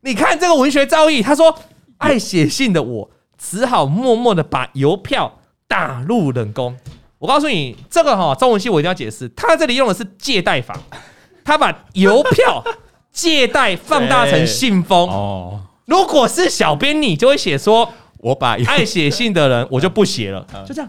[0.00, 1.22] 你看这个文学造诣。
[1.22, 1.54] 他说，
[1.98, 5.38] 爱写信的我只好默默的把邮票
[5.74, 6.76] 打入冷宫。
[7.18, 9.28] 我告诉你，这个哈中文系我一定要解释。
[9.30, 10.78] 他这里用的是借贷法，
[11.44, 12.62] 他把邮票
[13.10, 15.08] 借贷放大成信封。
[15.08, 20.88] 哦，如果是小编，你就会写说，我把爱写信的人我就不写了， 就这样。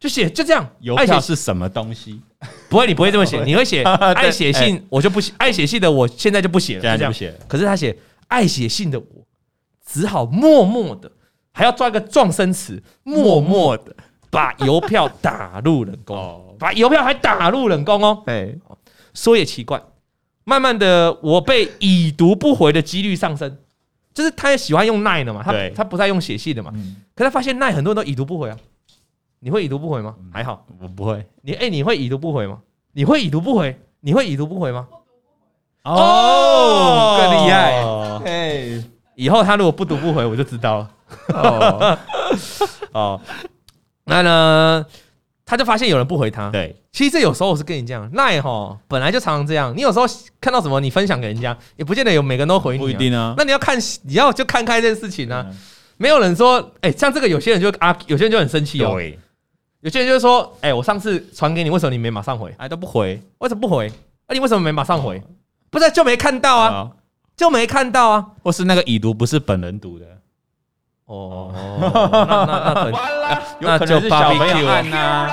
[0.00, 2.20] 就写就这样，邮票是什么东西？
[2.68, 7.32] 不会，你不会这么写， 你会写爱写信，我就不写爱写信的，我现在就不写了，这样不写。
[7.46, 9.06] 可是他写爱写信的我，
[9.86, 11.10] 只好默默的，
[11.52, 13.96] 还要抓一个撞声词，默默的
[14.30, 18.22] 把邮票打入冷宫，把邮票还打入冷宫哦。
[18.26, 18.54] 哎，
[19.14, 19.80] 说也奇怪，
[20.44, 23.58] 慢慢的，我被已读不回的几率上升，
[24.12, 26.72] 就是他也喜欢用奈的嘛，他他不再用写信的嘛，
[27.14, 28.56] 可他发现奈很多人都已读不回啊。
[29.38, 30.14] 你会已读不回吗？
[30.32, 31.24] 还好，我不会。
[31.42, 32.58] 你哎，你会已读不回吗？
[32.92, 33.78] 你会已读不回？
[34.00, 34.88] 你会已读不回吗？
[35.84, 38.18] 哦，更厉害。
[38.24, 38.82] 嘿，
[39.14, 40.90] 以后他如果不读不回，我就知道了。
[41.28, 41.98] 哦，
[42.92, 43.20] 哦，
[44.06, 44.86] 那呢，
[45.44, 46.48] 他就发现有人不回他。
[46.50, 49.74] 对，其实这有时候我是跟你讲，那也哈本来就常常这样。
[49.76, 50.06] 你有时候
[50.40, 52.78] 看到什么，你分享给人家，也不见得有每个人都回你。
[52.78, 53.34] 不一定啊。
[53.36, 55.46] 那你要看，你要就看开这件事情呢。
[55.98, 59.00] 没有人说，哎，像这个有些人就啊，有些人就很生气哦。
[59.80, 62.52] 有些人就是说，哎、欸，我上次传给你，为什么你没马上回？
[62.58, 63.88] 哎，都不回，为什么不回？
[64.28, 65.22] 那、啊、你为什么没马上回？
[65.70, 66.68] 不是就没看到啊？
[66.70, 66.96] 哦、
[67.36, 68.26] 就没看到啊？
[68.42, 70.06] 或是那个已读不是本人读的？
[71.06, 72.92] 哦，那那那可能，
[73.60, 75.28] 那就小朋友按呐，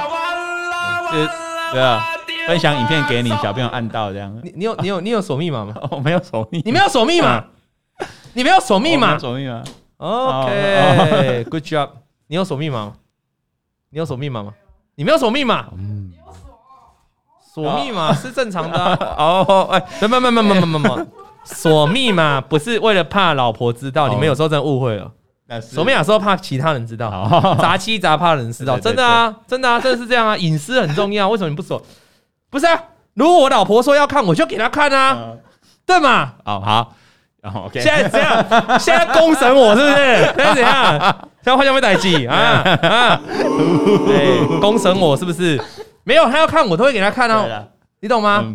[1.11, 1.29] 是，
[1.71, 2.03] 对啊，
[2.47, 4.39] 分享影片给你，小朋友按到这样。
[4.43, 5.73] 你你有你有你有锁密码吗？
[5.89, 7.43] 我没有锁密，你没有锁密码，
[8.33, 9.63] 你没有锁密码，锁密码。
[9.97, 11.89] OK，Good job，
[12.27, 12.93] 你有锁密码吗？
[13.89, 14.53] 你有锁密码吗？
[14.95, 15.65] 你没有锁密码。
[15.75, 16.13] 嗯，
[17.41, 18.77] 锁密码是正常的。
[19.17, 21.05] 哦，哎，没没没没没没没，
[21.43, 25.11] 锁密码不是为了怕老婆知道，你们有时候真的误会了。
[25.61, 28.79] 锁密码是说怕其他人知道，杂七杂八的人知道。
[28.79, 31.29] 真的啊，真的啊，真的是这样啊， 隐私很重要。
[31.29, 31.81] 为什么你不说？
[32.49, 32.81] 不是啊，
[33.13, 35.33] 如果我老婆说要看，我就给她看啊，
[35.85, 36.33] 对吗？
[36.45, 36.93] 哦，好。
[37.43, 37.81] 哦，OK。
[37.81, 38.79] 现在怎样？
[38.79, 39.95] 现在公审我是不是？
[39.95, 40.99] 现在怎样？
[41.43, 43.19] 现在会不会逮鸡啊啊！
[44.07, 45.61] 对，公审我是不是？
[46.05, 47.45] 没有，他要看我都会给他看哦。
[47.99, 48.45] 你懂吗？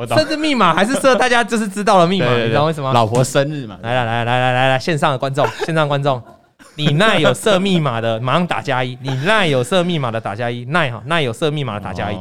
[0.00, 0.16] 我懂。
[0.16, 2.90] 设置密码还是设大家就是知道了密码，你知道为什么？
[2.94, 3.78] 老婆生日嘛。
[3.82, 6.22] 来来来来来来来，线上的观众，线上观众，
[6.76, 12.18] 你那有设密码的，马上打加一；你那有设密码的打加一，那哈那有设密码的打加一，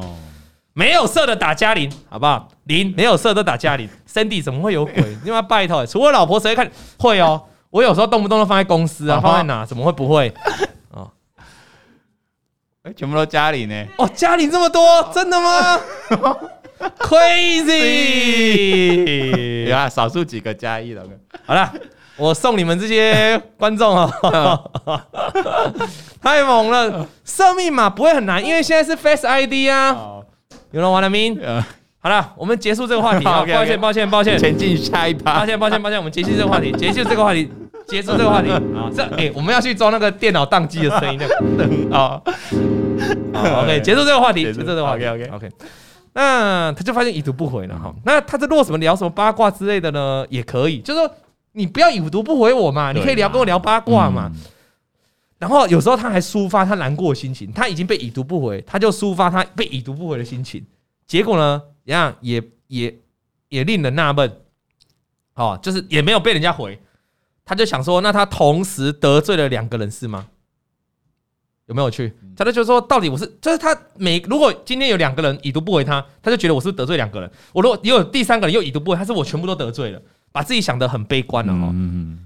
[0.73, 2.49] 没有设的打加零，好不好？
[2.65, 3.87] 零没有设都打加零。
[4.11, 5.17] Cindy 怎么会有鬼？
[5.23, 7.41] 你妈拜托，除了老婆谁看会哦？
[7.69, 9.65] 我有时候动不动都放在公司啊，放在哪？
[9.65, 10.33] 怎么会不会？
[10.91, 11.09] 哦，
[12.83, 13.85] 哎，全部都加零呢？
[13.97, 15.79] 哦，加零这么多，真的吗
[16.99, 17.69] Crazy！
[19.69, 21.03] 有啊，少数几个加一了。
[21.45, 21.71] 好了，
[22.17, 24.71] 我送你们这些观众哦，
[26.21, 27.07] 太猛了！
[27.25, 30.21] 设密码不会很难，因为现在是 Face ID 啊。
[30.71, 31.39] You know what I mean？
[32.01, 33.45] 好了，我们结束这个话题啊！
[33.45, 35.39] 抱歉，抱歉，抱歉，前进下一趴。
[35.39, 37.51] 抱歉，抱歉，抱歉，我们结束这个话题，结束这个话题，
[37.87, 38.87] 结束这个话题啊！
[38.95, 41.19] 这哎，我们要去装那个电脑宕机的声音
[41.91, 42.21] 啊
[43.33, 45.05] ！OK，结束这个话题，结束这个话题。
[45.05, 45.49] OK，OK，OK。
[46.13, 47.93] 那他就发现已读不回了哈。
[48.03, 50.25] 那他在落什么聊什么八卦之类的呢？
[50.29, 51.15] 也可以，就是说
[51.51, 54.31] 你不要已读不回我嘛，你可以聊跟我聊八卦嘛。
[55.37, 60.65] 然后有时候他还抒发他难过的心情，他已经被已读不回，他就抒发他被已读不回的心情。
[61.07, 62.99] 结果呢，一样也也
[63.47, 64.41] 也令人纳闷，
[65.35, 66.77] 哦，就是也没有被人家回，
[67.45, 70.27] 他就想说，那他同时得罪了两个人是吗？
[71.67, 72.13] 有没有去？
[72.39, 77.31] 他就觉得说，到底我是就是他每如果今天有两个人已读不回他，他就觉得我是是得罪两个人。
[77.53, 80.01] 我如果又有第三个人又已读不回，他是我全部都得罪了。
[80.31, 81.73] 把自己想得很悲观了哈，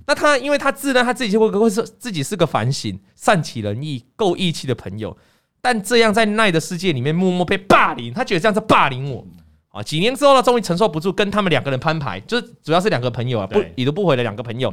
[0.05, 5.15] 那他因为他自认他自己就会会是自己是个反省、善解人意、够义气的朋友，
[5.61, 9.25] 但这样在奈的世界里面默默被霸凌，他觉得这样是霸凌我
[9.71, 9.81] 啊。
[9.81, 14.71] 几年之后呢，终于承受不住，跟他们两个人摊牌，就是主要是两个朋友啊，不已读不回的两个朋友。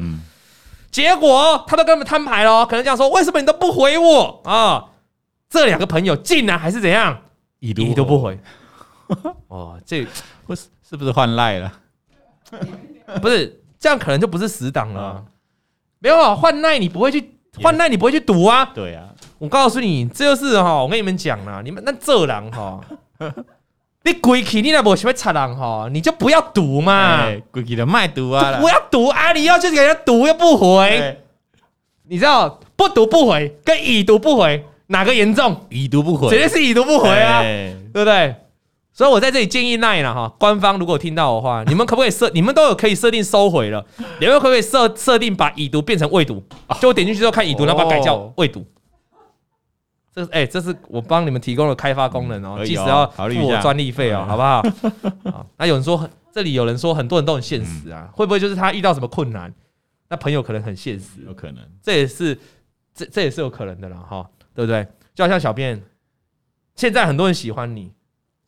[0.90, 4.86] 结果他都跟他们摊牌了，可能这样说：为什么你都不回我啊？
[5.50, 7.20] 这两个朋友竟然还是怎样
[7.58, 8.38] 已读不回？
[9.48, 10.06] 哦，这
[10.46, 11.72] 不是是不是换赖了？
[13.20, 15.24] 不是这样，可能就不是死党了、啊。
[15.98, 18.64] 没有啊，换赖你不会去换赖，你不会去赌啊？
[18.72, 19.08] 对啊，
[19.38, 22.80] 我告诉你，这就是哈，我跟你们讲啦，你们那这人哈，
[24.04, 29.32] 你鬼气你那不喜欢插人哈，你就不要赌嘛，鬼气的卖赌啊，不要赌啊！
[29.32, 31.20] 你要去给人家赌又不回，
[32.04, 35.66] 你知道不赌不回跟已读不回哪个严重？
[35.70, 38.34] 已读不回，绝对是已读不回啊，对不对？
[38.92, 42.28] 所以我在这里建议奈了哈，官方如果听到的话，你们可不可以设？
[42.34, 43.86] 你们都有可以设定收回了，
[44.20, 46.44] 你们可不可以设设定把已读变成未读？
[46.80, 48.66] 就我点进去之后看已读，然后把它改叫未读。
[50.12, 54.42] 这是哎，这是我帮你们提供的开发功能哦，即使要付我专利费哦，好不
[55.30, 55.46] 好？
[55.56, 59.54] 那有人说，这里有人说很多人都很现实啊，会不会就是他遇到什么困难，
[60.08, 62.36] 那朋友可能很现实，有可能，这也是
[62.92, 64.86] 这这也是有可能的了哈，对不对？
[65.14, 65.82] 就好像小便，
[66.76, 67.92] 现在很多人喜欢你。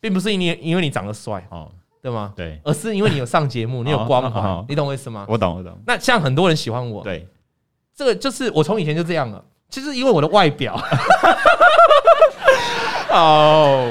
[0.01, 1.71] 并不是因为因为你长得帅哦，
[2.03, 2.33] 对吗？
[2.35, 5.25] 对，而是因为你有上节目， 你有光环，你懂我意思吗？
[5.29, 5.81] 我懂，我懂。
[5.87, 7.29] 那像很多人喜欢我，对，
[7.95, 9.45] 这个就是我从以前就这样了。
[9.69, 10.77] 其实因为我的外表，
[13.11, 13.89] 哦，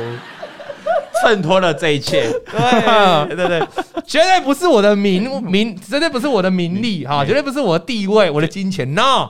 [1.23, 2.29] 衬托了这一切。
[3.29, 3.65] 对对对，
[4.05, 8.93] 绝对不是我的名名，绝对不是我的名利哈，绝对不是我的地位，我的金钱。
[8.93, 9.29] No，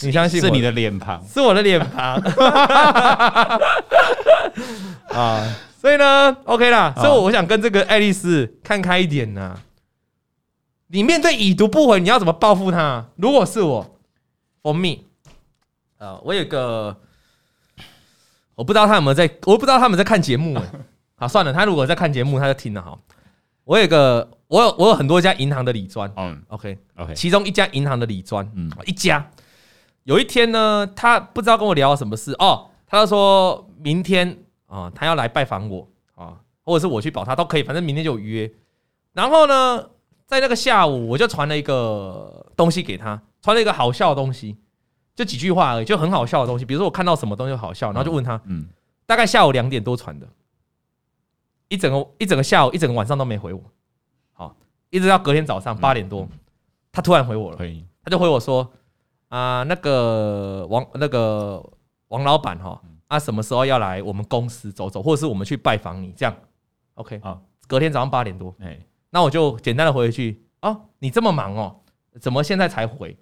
[0.00, 2.16] 你相信是你的脸庞，是我的脸庞
[5.10, 5.56] 啊。
[5.80, 6.92] 所以呢，OK 啦。
[6.96, 9.62] 所以我想跟这个爱丽丝看开一点呐、啊。
[10.86, 13.04] 你面对已读不回，你要怎么报复他？
[13.16, 13.98] 如果是我
[14.62, 15.02] ，For me，
[15.98, 16.96] 啊，我有个，
[18.54, 20.60] 我不知道他有没有在，我不知道他们在看节目。
[21.16, 22.96] 好，算了，他如果在看节目，他就听了哈。
[23.64, 29.26] 我有个，我有我有很多家银行的理专，嗯，OK OK，其中一家银行的理专，嗯，一家。
[30.04, 34.38] 有一天呢，他不知道跟我聊什么事哦，他就说明天。
[34.72, 38.50] 啊，他要来拜访我啊，或者是我去保他都可以，反正明天就有约。
[39.12, 39.90] 然后呢，
[40.24, 44.56] 在那个下午，我就传了一个东西给他，传了一个好笑的东西，
[45.14, 46.64] 就几句话而已，就很好笑的东西。
[46.64, 48.66] 比如说我看到什么东西好笑，然后就问他，嗯，
[49.04, 50.26] 大概下午两点多传的，
[51.68, 53.60] 一整个一整个下午一整个晚上都没回我，
[54.32, 54.56] 好，
[54.88, 56.26] 一直到隔天早上八点多，
[56.90, 57.58] 他突然回我了，
[58.02, 58.72] 他就回我说
[59.32, 61.64] 啊，那个王那个
[62.08, 62.80] 王老板哈。
[63.08, 66.14] 他、啊、什么时候要来我们公司走走，或者是我们去拜访你？
[66.16, 66.34] 这样
[66.94, 67.38] ，OK 啊？
[67.66, 68.78] 隔天早上八点多，哎，
[69.10, 70.42] 那我就简单的回一句。
[70.62, 71.76] 哦，你这么忙哦，
[72.22, 73.14] 怎么现在才回？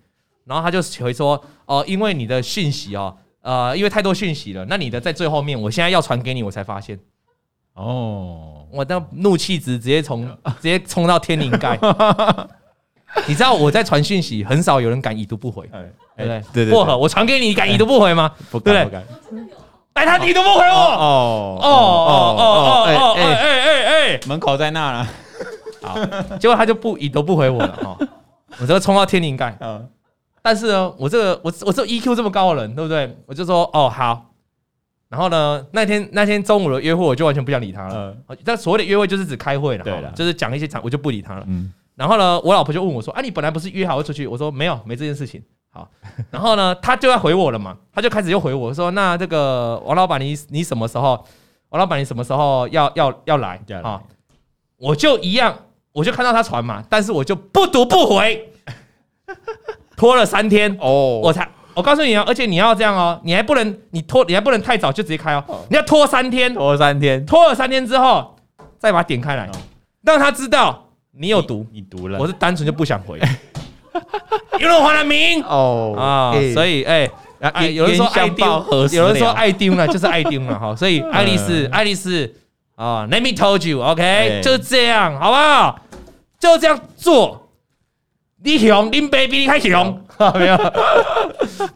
[0.44, 6.96] 然后他就回说，哦，因为你的讯息哦，呃，因为太多讯息了，那你的在最后面，我现在要传给你，我才发现。
[7.75, 10.25] 哦，我的怒气值直接从
[10.61, 11.77] 直接冲到天灵盖。
[13.27, 16.42] 你知道我在传讯息，很少有人敢已读不回，对不对？
[16.53, 18.31] 对对，薄荷，我传给你，你敢已读不回吗？
[18.51, 19.05] 不敢，不敢。
[19.94, 20.75] 哎，他已读不回我。
[20.75, 23.14] 哦哦哦哦哦！
[23.16, 25.09] 哎哎哎哎，门口在那了。
[25.83, 25.99] 好，
[26.38, 27.96] 结果他就不已读不回我了哈。
[28.61, 29.57] 我这个冲到天灵盖。
[29.61, 29.88] 嗯。
[30.42, 33.14] 但是呢，我这个我我这 EQ 这么高的人，对不对？
[33.27, 34.27] 我就说哦好。
[35.09, 38.14] 然后呢，那天那天中午的约会，我就完全不想理他了。
[38.29, 38.38] 嗯。
[38.44, 41.44] 但所谓的约会就是指开会了，对了，就是讲一些讲，我就不理他了。
[41.49, 41.73] 嗯。
[42.00, 45.86] 然后呢，我老婆就问我说：“啊，你本来不是约好要出去？”我说：“没有，没这件事情。”好，
[46.32, 51.22] 然后呢，他就要回我了嘛，他就开始又回我说：“那这个王老板，你你什么时候？
[51.68, 53.60] 王老板，你什么时候要要要来？
[53.82, 54.00] 啊？”
[54.80, 55.54] 我就一样，
[55.92, 58.50] 我就看到他传嘛，但是我就不读不回，
[59.94, 60.74] 拖了三天。
[60.80, 68.34] 哦，我才我告诉你啊，而且你要这样哦，你还不能你拖，你还不能太早就直接开哦，你要拖三天，拖三天，拖了三天之后
[68.78, 69.46] 再把它点开来，
[70.02, 73.20] 让他知道你有毒，你毒了，我是单纯就不想回。
[74.59, 77.11] 因为换了名 哦啊，所以哎，
[77.73, 80.77] 有人说爱丢，有人说爱丢了，就是爱丢了哈。
[80.77, 82.33] 所以爱丽丝，爱丽丝
[82.77, 85.81] 啊，Let me told you，OK，就是这样，好不好？
[86.38, 87.49] 就这样做。
[88.42, 90.03] 你熊，林 baby 你还熊，
[90.35, 90.57] 没有。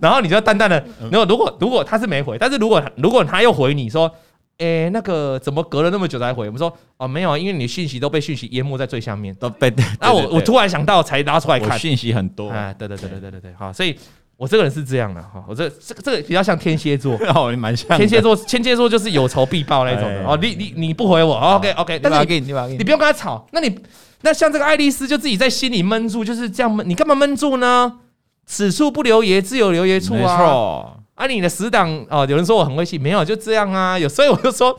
[0.01, 4.11] 然后你就淡淡的，如果如果如果他是没回，但是如果如果他又回你说，
[4.59, 6.47] 哎、欸，那个怎么隔了那么久才回？
[6.47, 9.73] 我们说哦，没有啊，因为你的讯息都被讯息淹没在最下面，都被。
[10.01, 12.51] 那我我突然想到才拉出来看，讯息很多。
[12.51, 13.99] 哎，对对对对对对对，好，所以
[14.37, 20.39] 我这个人是这样的哈，我这这个这个比较像天蝎座， 哦，蛮像天蝎座，天蝎座就是有仇必报那种的哦。
[20.41, 23.79] 你你你不回我，OK OK，但是你你不用跟他吵，那你。
[24.27, 26.89] 那像这个爱丽丝就自己在心里闷住，就是这样闷。
[26.89, 28.01] 你干嘛闷住呢？
[28.47, 30.95] 此处不留爷，自有留爷处啊！
[31.15, 33.99] 啊，你的死党哦，有人说我很会戏，没有就这样啊。
[33.99, 34.79] 有所以我就说，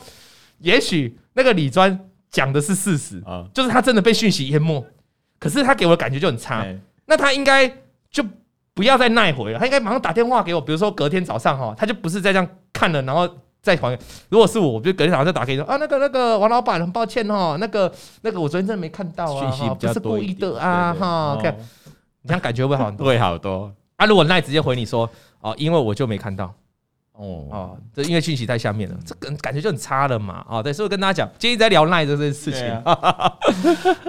[0.60, 4.86] 也许那个李专讲的是事实啊，就是他真的被讯息淹没。
[5.40, 6.66] 可是他给我的感觉就很差。
[7.06, 7.68] 那他应该
[8.10, 8.24] 就
[8.74, 10.62] 不要再耐回了，他应该马上打电话给我。
[10.62, 13.30] 比如说隔天早上哈，他就不是再这样看了，然后。
[13.66, 13.98] 再还，
[14.30, 21.52] 如果是我，我就隔天早上再打给你说啊，那个那个王老板，很抱歉哦，那个那个我昨天真的没看到啊，不是故意的啊，哈，看，
[22.22, 23.08] 你这样感觉会好很多？
[23.10, 24.06] 会好多啊。
[24.06, 25.10] 如果赖直接回你说
[25.46, 26.46] 哦，因为我就没看到
[27.12, 30.64] 哦哦，这因为讯息在下面了，这个感觉就很差了嘛啊。
[30.64, 32.68] 对，所以我跟大家讲，今天在聊赖这件事情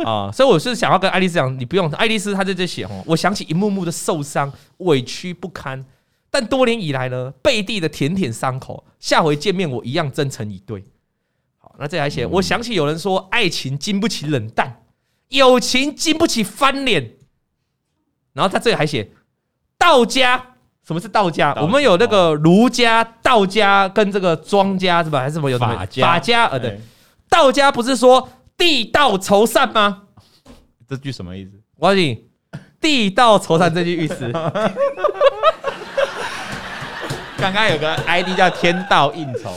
[0.02, 5.84] 啊， 所以我是想要跟爱丽丝讲，你不用，爱丽丝她在这写哦，我想起一幕幕的受伤、委屈不堪。
[6.30, 10.82] 但多年以来呢，背地的舔舔伤口，下回见面我一样真诚以对。
[11.58, 14.82] 好，那这还写，我想起有人说，爱情经不起冷淡，
[15.28, 17.12] 友情经不起翻脸。
[18.32, 19.10] 然后他这里还写，
[19.78, 20.55] 道家，
[20.86, 21.52] 什么是道家？
[21.60, 25.18] 我们有那个儒家、道家跟这个庄家是吧？
[25.20, 26.06] 还是什么有法家？
[26.06, 26.80] 法家呃对，
[27.28, 30.02] 道家不是说地道酬善吗？
[30.88, 31.50] 这句什么意思？
[31.76, 32.24] 我告诉你，
[32.80, 34.30] 地道酬善这句意思。
[37.38, 39.52] 刚刚有个 ID 叫天道应酬，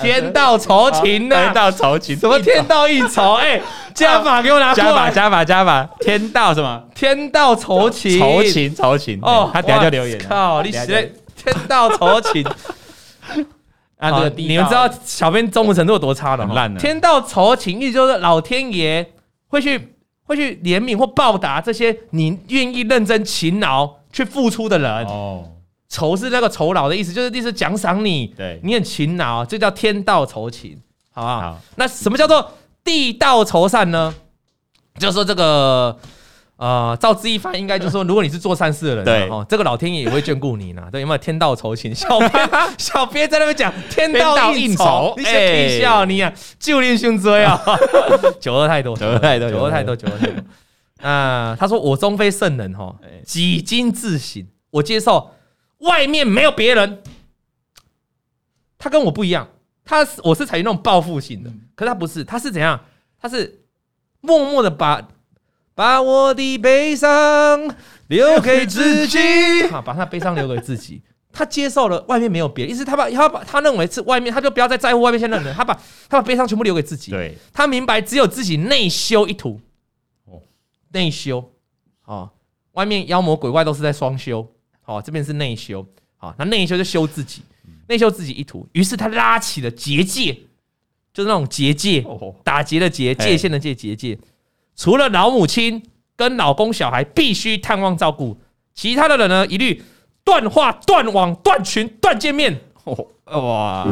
[0.00, 1.36] 天道酬勤呢？
[1.36, 3.34] 天道酬勤，什么天道应酬？
[3.42, 3.60] 哎，
[3.94, 6.82] 加法给我拿 过来，加法加法加法，天道什么？
[6.94, 9.50] 天道酬勤，酬勤酬勤哦。
[9.52, 12.44] 他等下就留言，靠，你写天道酬勤
[13.98, 14.10] 啊？
[14.10, 16.46] 这个你们知道小编中文程度有多差了？
[16.46, 16.80] 很烂的。
[16.80, 19.06] 天道酬勤意思就是老天爷
[19.48, 25.50] 会去会去怜悯或报答这些你愿意认真勤劳去付出的人哦。
[25.94, 30.76] 酬是那个酬劳的意思，就是意思奖赏你，对你很勤劳，这叫天道酬勤，
[31.12, 31.40] 好不好？
[31.40, 31.60] 好。
[31.76, 32.50] 那什么叫做
[32.82, 34.12] 地道酬善呢？
[34.98, 35.96] 就是说这个
[36.56, 40.82] 呃，照字义翻，应该就是说，如果你是做善事的人，对哦，这个老天爷也会眷顾你呢。
[40.90, 41.94] 对，有没有天道酬勤？
[41.94, 47.60] 小编 小编在那边讲天道应酬，你先笑你啊，就练胸椎啊，
[48.40, 50.42] 酒喝太多，酒喝太多，酒喝太多，酒喝太多。
[51.08, 52.92] 啊，他说我终非圣人哈，
[53.24, 55.30] 几经自省，我接受。
[55.84, 57.02] 外面没有别人，
[58.78, 59.48] 他跟我不一样，
[59.84, 62.80] 他是我是采用那种报复性的，可是他不是，他是怎样？
[63.18, 63.64] 他是
[64.20, 65.08] 默默的把
[65.74, 67.74] 把我的悲伤
[68.08, 69.18] 留给自己，
[69.72, 71.02] 啊，把他悲伤留给自己。
[71.32, 75.74] 他接受了外面没有别人，意思他把他把他认为是外面，他就不要再在乎外面现在的人，他把
[76.08, 77.10] 他把悲伤全部留给自己。
[77.10, 79.60] 对，他明白只有自己内修一途，
[80.26, 80.40] 哦，
[80.92, 81.52] 内修。
[82.02, 82.30] 啊，
[82.72, 84.53] 外面妖魔鬼怪都是在双修。
[84.86, 85.84] 好，这边是内修，
[86.16, 87.40] 好，那内修就修自己，
[87.88, 88.68] 内修自己一途。
[88.72, 90.32] 于是他拉起了结界，
[91.12, 92.04] 就是那种结界，
[92.44, 94.18] 打结的结，界限的界，结界。
[94.76, 95.82] 除了老母亲
[96.16, 98.36] 跟老公、小孩必须探望照顾，
[98.74, 99.82] 其他的人呢，一律
[100.22, 102.60] 断话、断网、断群、断见面。
[103.24, 103.88] 哇，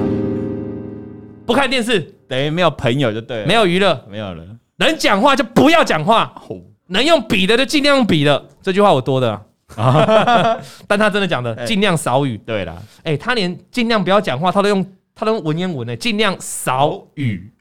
[1.47, 4.45] 不看电视，等于没有朋友就对了，没有娱乐，没有了。
[4.77, 6.43] 能讲话就不要讲话，
[6.89, 8.49] 能用笔的就尽量用笔的。
[8.61, 9.47] 这句话我多的。
[10.87, 17.53] 但他真的讲的尽量少语，对啦，哎，他连尽量不要讲话，他都用他都用文言文呢，尽量少语，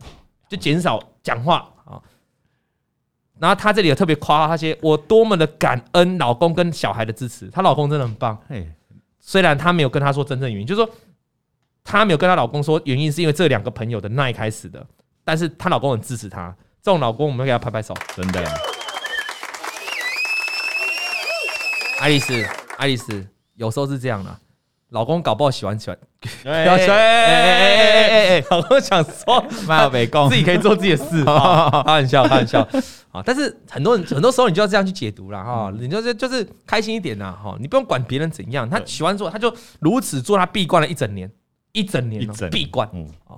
[0.50, 1.58] 就减少讲话。
[1.86, 2.02] 啊。
[3.40, 8.38] 然后他这里有特别夸那些我多么的感恩老公跟小孩的支持，她老公真的很棒。
[9.20, 10.90] 虽然她没有跟他说真正原因，就是说
[11.84, 14.86] 她没有跟她老公说原因是因为这两个朋友的那一开始的，
[15.24, 18.71] 但是她老公很支持她，这种老公我们要给他拍拍手，真的。
[22.02, 22.34] 爱丽丝，
[22.78, 24.36] 爱丽丝，有时候是这样的，
[24.90, 25.96] 老公搞不好喜欢喜欢，
[26.42, 31.24] 不要吹，哎哎哎哎，老公想说，妈有没空，自己可以做自己的事，
[31.86, 32.68] 开玩笑，开玩笑，
[33.14, 41.32] 啊，但是很多人很多时候你就要这样去解读了哈，你就是就是开心一点呐哈，你不用管别人怎样，他喜欢做，他就如此做，他闭关了一整年，
[41.72, 43.08] 一整年闭关，嗯。
[43.28, 43.38] 啊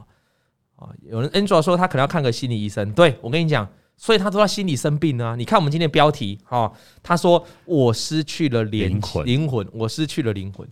[0.78, 3.68] 啊，有人 Angela 说他可能要看个心理医生，对我跟你讲。
[4.04, 5.34] 所以他说他心理生病啊！
[5.38, 6.70] 你看我们今天的标题哈，
[7.02, 10.68] 他说我失去了灵魂，灵魂，我失去了灵魂。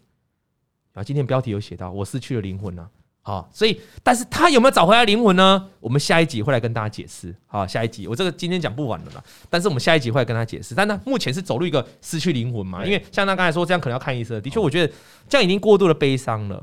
[0.91, 2.89] 啊，今天标题有写到我失去了灵魂啊！
[3.21, 5.69] 好，所以，但是他有没有找回来灵魂呢？
[5.79, 7.33] 我们下一集会来跟大家解释。
[7.47, 10.75] 好，下一集我这个今天讲不完了啦，但是我们下一集会来跟他解释。
[10.75, 12.83] 但他目前是走入一个失去灵魂嘛？
[12.83, 14.41] 因为像他刚才说，这样可能要看医生。
[14.41, 14.93] 的确，我觉得
[15.29, 16.61] 这样已经过度的悲伤了。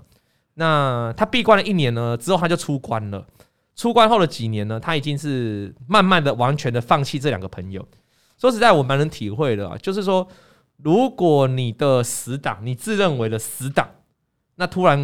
[0.53, 3.27] 那他闭关了一年呢，之后他就出关了。
[3.79, 7.87] 出关后的几年呢，他已经是慢慢的、完全的放弃这两个朋友。
[8.37, 10.27] 说实在，我蛮能体会的啊，就是说，
[10.83, 13.89] 如果你的死党，你自认为的死党。
[14.57, 14.99] 那突然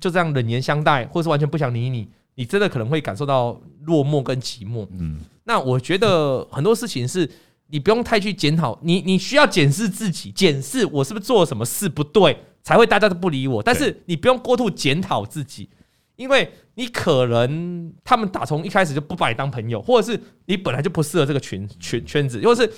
[0.00, 4.84] 就这样冷言相待，或是完全不想理你，你真的可能会感受到落寞跟寂寞。
[4.90, 7.30] 嗯，那我觉得很多事情是
[7.68, 13.62] 你不用太去检讨，你你需要检视自己，检视我是不是做了什么事不对，才会大家都不理我。
[13.62, 15.70] 但是你不用过度检讨自己，
[16.16, 22.70] 因为你可能他们打从一开始就不把你当朋友，或者是你本来就不适合这个群群圈子，或是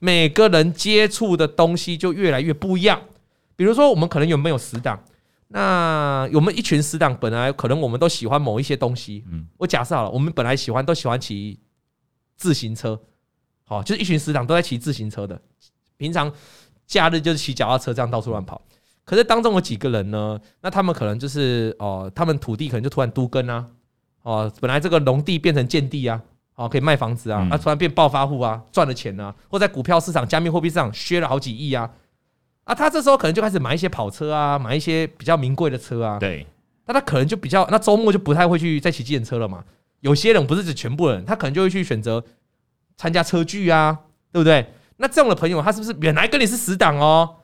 [0.00, 3.00] 每个人接触的东西就越来越不一样。
[3.54, 5.02] 比如说，我们可能有没有死党？
[5.48, 9.24] 那我们一群死党，本来可能我们都喜欢某一些东西。
[9.30, 11.60] 嗯，我假设好了，我们本来喜欢都喜欢骑
[12.36, 13.00] 自行车，
[13.62, 15.40] 好，就是一群死党都在骑自行车的。
[15.96, 16.32] 平常
[16.88, 18.60] 假日就是骑脚踏车这样到处乱跑。
[19.04, 20.40] 可是当中有几个人呢？
[20.62, 23.66] 那他们可能就是哦，他们土地可能就突然都耕啊，
[24.22, 26.20] 哦，本来这个农地变成建地啊，
[26.54, 31.90] 哦，可以卖房子啊，啊，突然变暴发户啊，赚了钱啊，或在股票市场、加密货币市场削了好几亿啊。
[32.64, 36.18] 啊，他这时候可能就开始买一些跑车啊，买一些比较名贵的车啊。
[36.18, 36.46] 对，
[36.86, 39.62] 那他可能就比较，那周末就不太会去再骑自行车了嘛。
[40.00, 42.24] 有些人不是指全部人，他可能就会去选择
[42.96, 43.98] 参加车聚啊，
[44.32, 44.66] 对不对？
[44.96, 47.36] 那这样的朋友，他是不是原来跟你是死党哦？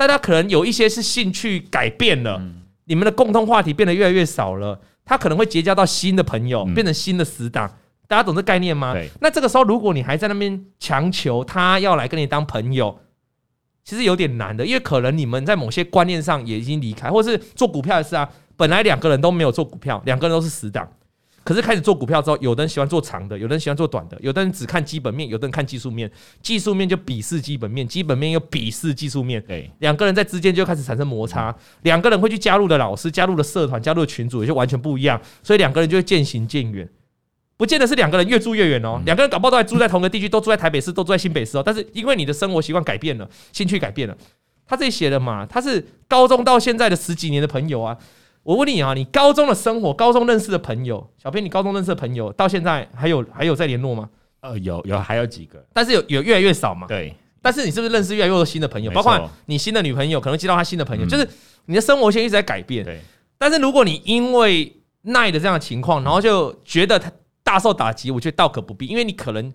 [0.00, 2.40] 但他可能有一些是兴趣改变了，
[2.86, 7.70] 你们的共同话题变得越来越少了，他可能会结交到新的朋友，变成新的死党。
[8.08, 8.96] 大家懂这概念吗？
[9.20, 12.98] 那这个时候，如果你还在那边强求他要来跟你当朋友，
[13.84, 18.26] 其实有点难的，因为可能你们在某些观念上也已经离开，或是做股票的事啊，
[18.56, 20.90] 本来两个人都没有做股票，两个人都是死党，
[21.42, 26.10] 可是开始做股票之后，有的人喜欢做长的，有的人喜欢做短的，有的人只看基本面，有的人看技术面，
[26.42, 36.88] 技术面就鄙视基本面，基本面又鄙视技术面，对，两个人在之间就开始产生摩擦，两个人会去加入的老师、加入的社团、加入的群组也就完全不一样，所以两个人就会渐行渐远。
[37.56, 41.62] 不见得是两个人越住越远哦，两个人搞不好都还住在同个地区，都住在台北市，都住在新北市哦。
[41.64, 44.16] 但是因为你的生活习惯改变了，兴趣改变了，
[44.66, 47.96] 他这里写的嘛，他是高中到现在的十几年的朋友啊。
[48.50, 54.10] 我问你啊，你高中的生活，高中认识的朋友，小编，你高中认识的朋友到现在还有还有在联络吗？
[54.40, 56.84] 呃，有有还有几个，但是有有越来越少嘛。
[56.88, 58.90] 对，但是你是不是认识越来越多新的朋友？
[58.90, 61.28] 包括你新的女朋友，可能接到他新的朋友，就是
[61.66, 62.84] 你的生活线一直在改变。
[62.84, 63.00] 对，
[63.38, 67.08] 但是如果你因为耐的这样的情况，然后就觉得他。
[67.42, 69.52] 大受打击，我觉得倒可不必，因为你可能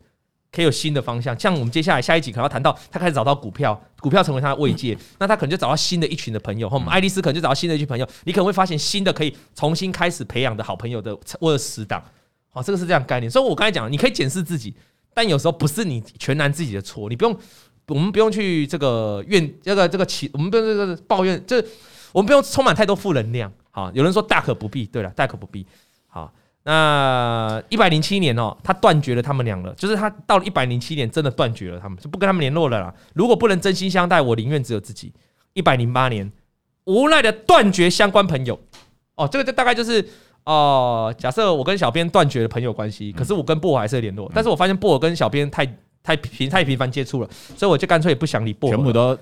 [0.56, 1.38] 可以有新的方向。
[1.38, 6.70] 像我们接下来下一集可能要谈到，他开始找到股票，股票成为他的慰藉，嗯、那他可能就找到新的一群的朋友。
[6.70, 12.01] 和我们爱丽丝可能就找到新的一群朋友，你可能会发现新的可以重新开始培养的好朋友的或者死党。
[12.49, 13.30] 好，这个是这样概念。
[13.30, 14.74] 所以我刚才讲，你可以检视自己，
[15.14, 17.38] 但有时候不是你全然自己的错，你不用，
[17.88, 21.68] 我们不用去这个怨这个这个起，我们不用这个抱怨，就是
[22.14, 23.51] 我们不用充满太多负能量。
[23.72, 25.66] 好，有人说大可不必，对了，大可不必。
[26.66, 26.72] 好。
[26.72, 32.93] 那一百零七年哦，他断绝了他们俩了，就是他到了一百零七年，真的断绝了他们，就不跟他们联络了啦。
[33.13, 35.13] 如果不能真心相待，我宁愿只有自己。
[35.53, 36.30] 一百零八年，
[36.84, 38.59] 无奈的断绝相关朋友。
[39.16, 40.01] 哦，这个就大概就是
[40.43, 45.66] 哦、呃，假设我跟小编断绝了朋友关系，可是我跟布偶还是联络，但是我发现布偶跟小编太
[46.03, 49.18] 太频太频繁接触了，所以我就干脆也不想理布偶，全部都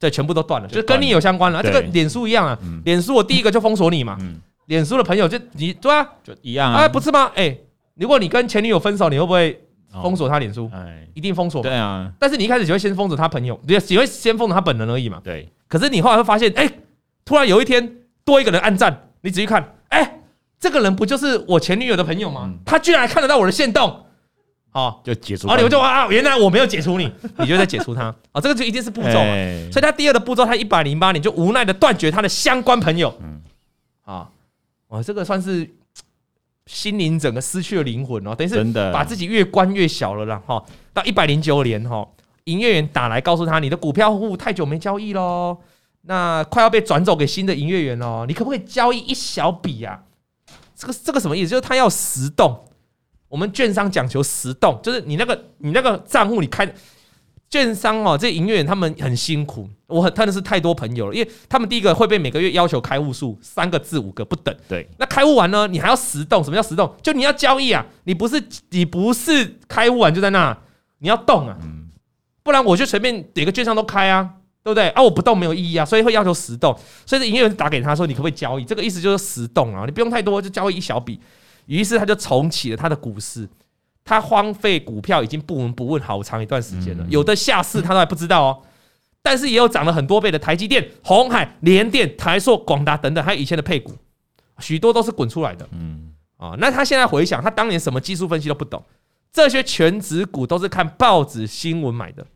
[0.00, 1.62] 对，全部都断了，就是跟你有相关了。
[1.62, 4.18] 这个脸书一样啊，脸书我第一个就封锁你嘛。
[4.66, 7.30] 脸书的朋友就你对啊，就一样啊，啊不是吗？
[7.34, 9.62] 哎、欸，如果你跟前女友分手，你会不会
[10.02, 10.70] 封锁他脸书？
[10.72, 11.62] 哎，一定封锁。
[11.62, 15.20] 对啊，但是你一开始只会先封锁他朋友，你只会先封锁他本人而已嘛。
[15.22, 15.48] 对。
[15.68, 16.78] 可是你后来会发现，哎、欸，
[17.24, 20.20] 突然有一天多一个人按赞，你仔细看，哎、欸，
[20.58, 22.42] 这个人不就是我前女友的朋友吗？
[22.44, 24.04] 嗯、他居然还看得到我的线动，
[24.70, 25.46] 好，就解除。
[25.48, 29.20] 啊，你们就啊，原来我没有解除你， 你就在解除他啊，这个就一定是步骤嘛。
[29.20, 33.14] 欸、所以他第二个步骤，他一百零八年就无奈的断绝他的相关朋友。
[33.20, 33.40] 嗯，
[34.04, 34.14] 啊。
[34.14, 34.28] 哦，
[35.02, 35.68] 这个算是
[36.66, 40.42] 心灵整个失去了灵魂哦，等于是把自己越关越小了啦。
[40.46, 40.64] 哈。
[40.92, 42.06] 到一百零九年哈，
[42.44, 45.58] 营业员打来告诉他，你的股票户太久没交易喽，
[46.02, 50.02] 那快要被转走给新的营业员喽，你可不可以交易一小笔呀？
[50.76, 51.50] 这个这个什么意思？
[51.50, 52.64] 就是他要实动。
[53.28, 56.72] 我们券商讲求实动，就是你那个你那个账户你开。
[57.54, 64.52] 券商哦，这营业员他们很辛苦，我很真的是太多朋友了，因为他们第一个会被每个月要求开户数三个至五个不等。
[64.68, 66.42] 对，那开户完呢，你还要实动。
[66.42, 66.92] 什么叫实动？
[67.00, 70.58] 就你要交易啊，你不是你不是开户完就在那，
[70.98, 71.56] 你要动啊，
[72.42, 74.28] 不然我就随便哪个券商都开啊，
[74.64, 74.88] 对不对？
[74.88, 76.76] 啊，我不动没有意义啊，所以会要求实动。
[77.06, 81.20] 所以营业员打给他说：“你可不可以交易？”这个意思就是实动啊，你不用太多，就交易一小笔。
[81.66, 83.48] 于是他就重启了他的股市。
[84.04, 88.62] 他荒废股票已经不闻不问好长一段时间了，有的下市他都还不知道哦。
[89.22, 93.96] 但是也有涨了很多倍的台积电、鸿海、联电、台塑、广达等等，还有以前的配股，
[94.58, 95.66] 许多都是滚出来的。
[95.72, 98.84] 嗯啊，那他现在回想，他当年什么技术分析都不懂，
[99.32, 102.26] 这些全值股都是看报纸新闻买的，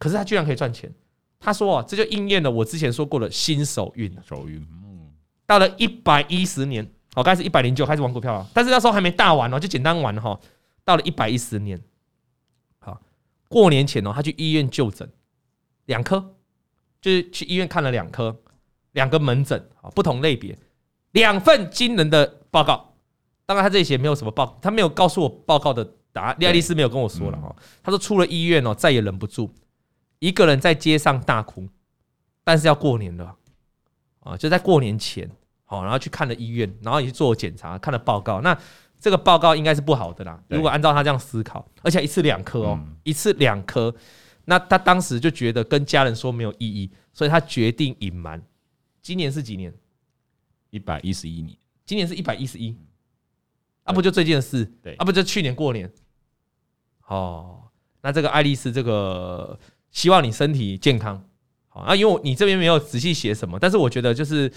[0.00, 0.92] 可是他居然可以赚钱。
[1.38, 4.12] 他说啊，这就应验了我之前说过的新手运。
[4.26, 5.12] 手运，嗯，
[5.46, 10.36] 到了一百一十年，哦，开始一百零九开始玩股票了，但是那时候还没大玩哦，就简单玩哈。
[10.86, 11.82] 到了一百一十年，
[12.78, 13.02] 好，
[13.48, 15.10] 过年前哦，他去医院就诊，
[15.86, 16.36] 两科，
[17.00, 18.40] 就是去医院看了两科，
[18.92, 20.56] 两个门诊啊，不同类别，
[21.10, 22.94] 两份惊人的报告。
[23.46, 26.36] 当然，他这些没有什么报，他没有告诉我报告的答案。
[26.38, 29.52] 莉爱丽丝没有跟我说了哈，他说出了医院哦，再也忍不住。
[30.20, 31.68] 一个人在街上大哭，
[32.44, 33.36] 但是要过年了
[34.20, 35.28] 啊，就在过年前，
[35.64, 38.40] 好，然后去看了医院，然后也去做检查，看了报告。
[38.40, 38.56] 那
[39.06, 40.42] 这个报告应该是不好的啦。
[40.48, 43.94] 如果按照他这样思考，而且一次两颗哦，一次两颗，
[44.46, 48.42] 那他当时就觉得跟家人说没有意义，所以他决定隐瞒。
[49.00, 49.72] 今年是几年？
[50.70, 51.56] 一百一十一年。
[51.84, 52.76] 今年是一百一十一，
[53.84, 54.64] 啊，不就最近的事？
[54.82, 55.88] 对，啊，不就去年过年？
[57.06, 57.62] 哦，
[58.02, 59.56] 那这个爱丽丝这个。
[59.92, 61.24] 希望你身体健康，
[61.68, 64.52] 好啊，因为你这边没有仔细写什么，但是我觉得就是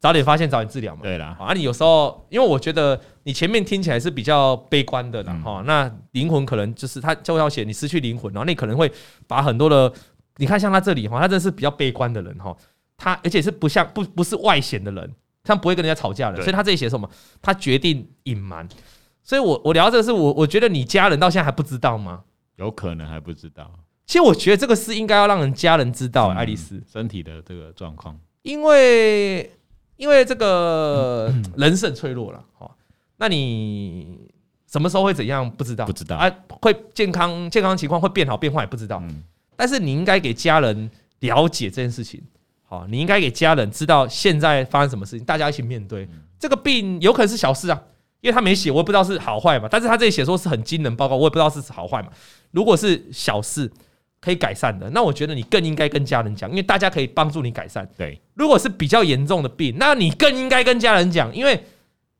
[0.00, 1.02] 早点发现，早点治疗嘛。
[1.02, 8.90] 对啦，啊，你有时候因为我觉得你前面听起来是比较悲观的啦，哈，那灵魂可能就是他就要写你失去灵魂，然后你可能会
[9.26, 9.92] 把很多的，
[10.36, 12.56] 你看像他这里哈，他真的是比较悲观的人哈，
[12.96, 17.10] 他而且是不像不不是外显的人，他不会跟人家吵架的，所以他这里写什么？
[17.42, 18.68] 他决定隐瞒，
[19.22, 22.22] 所以我我聊这个是我我觉得你家人到现在还不知道吗？
[22.56, 23.70] 有可能还不知道。
[24.06, 29.50] 其实我觉得这个事应该要让人家人知道，爱丽丝身体的这个状况，因为
[29.98, 32.70] 因为这个人是很脆弱了，哈，
[33.16, 34.30] 那你
[34.70, 35.84] 什么时候会怎样不知道？
[35.84, 36.16] 不知道。
[36.16, 36.32] 啊，
[36.62, 39.02] 会健康健康情况会变好变坏也不知道，
[39.56, 40.88] 但是你应该给家人
[41.18, 42.22] 了解这件事情，
[42.62, 46.08] 好，你应该给家人知道现在发生什么事情，大家一起面对。
[46.38, 47.82] 这个病，有可能是小事啊，
[48.20, 52.08] 因为他没写，我也不知道是好坏嘛，但是他这里写说是很惊人报告，我也不知道是好坏嘛，
[52.52, 53.68] 如果是小事。
[54.20, 57.88] 可以改善的，那我觉得你更应该跟家人讲，因为大家可以帮助你改善。
[57.96, 61.64] 对，如果是比较严重的病，那你更应该跟家人讲，因为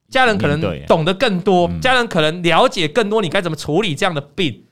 [0.08, 4.64] 家人可能懂得更多，家人可能了解更多，你该怎么处理这样的病，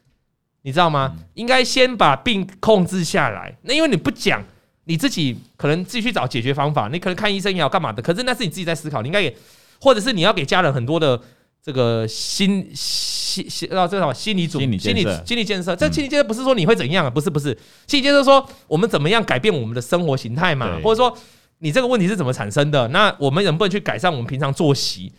[0.62, 1.16] 你知道吗？
[1.34, 3.56] 应该先把病控制下来。
[3.62, 4.42] 那因为你不讲，
[4.84, 9.34] 你自己可能自己去找解决方法，你可能看医生也好干嘛的，可是那是你自己在思考，你应该也，
[9.80, 11.20] 或者是你要给家人很多的
[11.66, 12.70] 这个心。
[12.72, 17.48] 心心啊，这个什么心理主心理心理心理建设，这心理建设不是说你会怎样啊，不是不是，
[17.86, 21.14] 心理建设说我们怎么样改变我们的生活形态嘛，或者说
[21.58, 22.88] 你这个问题是怎么产生的？
[22.88, 25.12] 那我们能不能去改善我们平常作息？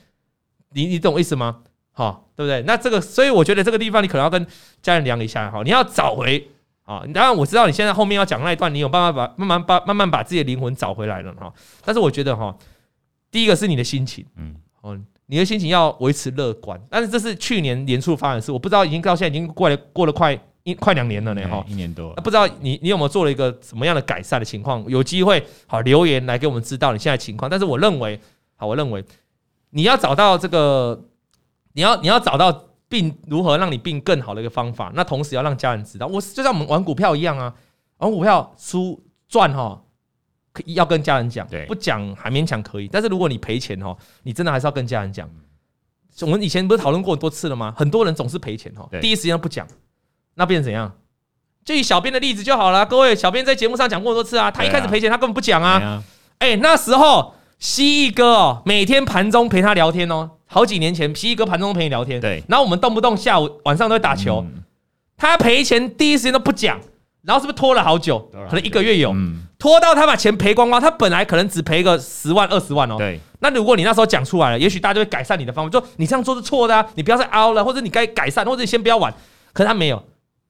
[0.72, 1.60] 你你懂我意思吗？
[1.92, 2.64] 哈，对不对？
[2.64, 4.48] 那这个，所以我觉得这个地方你可能要跟
[4.82, 6.50] 家人聊一下哈，你要找回
[6.86, 7.04] 啊。
[7.14, 11.54] 当然我知道你现在后面要讲那一段，你有办法把慢慢把慢慢把自己的灵魂找回来了哈。
[11.86, 12.58] 但是我觉得哈，
[13.30, 15.00] 第一个是你的心情，嗯，哦。
[15.28, 24.84] 你的心情要维持乐观，但是这是去年年初发生的事，我不知道已经到现在已经过了过了快一快两年了呢哈，一年多，不知道你你有没有做了一个什么样的改善的情况？
[24.88, 27.50] 有机会好留言来给我们知道你现在情况。
[27.52, 28.20] 但是我认为，
[28.56, 29.04] 好，我认为
[29.72, 31.06] 你要找到这个，
[31.74, 37.54] 你要你要找到病如何让你病更好的一个方法，那同时要让家人知道，我就像我们玩股票一样啊，
[37.98, 39.82] 玩股票输赚哈。
[40.66, 45.30] 要跟家人讲，不讲还勉强可以，但是如果你赔钱哦，你真的还是要跟家人讲。
[46.22, 47.74] 我们以前不是讨论过很多次了吗？
[47.78, 49.68] 很多人总是赔钱哦，第一时间不讲，
[50.34, 50.92] 那变成怎样？
[51.64, 52.86] 就以小编的例子就好了。
[52.86, 56.02] 各位，小编在节目上讲过很多次啊，他一开始赔钱，他根本不讲啊。
[56.40, 62.44] 哎，那时候蜥蜴哥哦，每天盘中陪他聊天哦，好几年前，蜥蜴哥盘中陪你聊天，对。
[62.48, 64.46] 然后我们动不动下午晚上都会打球，
[65.18, 66.80] 他赔钱第一时间都不讲。
[67.28, 68.18] 然后是不是拖了好久？
[68.50, 69.14] 可能一个月有，
[69.60, 70.82] 拖到他把钱赔光光。
[70.82, 72.96] 他本来可能只赔个十万二十万哦。
[72.98, 73.20] 对。
[73.40, 79.14] 那如果你那时候讲出来了，也许大家就会改善你的方法，就说你这样做是错的啊，你不要再凹了，或者你该改善，或者你先不要玩。
[79.52, 80.02] 可是他没有，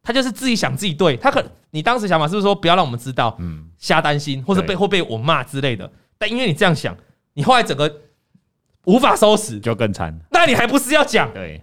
[0.03, 1.17] 他就是自己想自己对。
[1.17, 5.91] 他可你当时想法是不是说不要让我们知道，嗯，瞎担心，或者被会被我骂之类的？
[6.19, 6.95] 但因为你这样想，
[7.33, 7.91] 你后来整个
[8.85, 10.15] 无法收拾，就更惨。
[10.29, 11.33] 那你还不是要讲？
[11.33, 11.59] 对。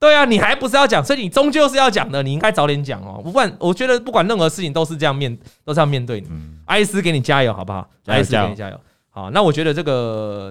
[0.00, 3.20] 对啊，你还不是要讲，所以你终究是要讲的，你应该早点讲哦。
[3.22, 6.26] 不管我觉得不管任何事情都是这样面，都是要面对你。
[6.30, 7.86] 嗯，艾斯给你加油，好不好？
[8.06, 8.80] 艾斯给你加油。
[9.10, 10.50] 好，那我觉得这个，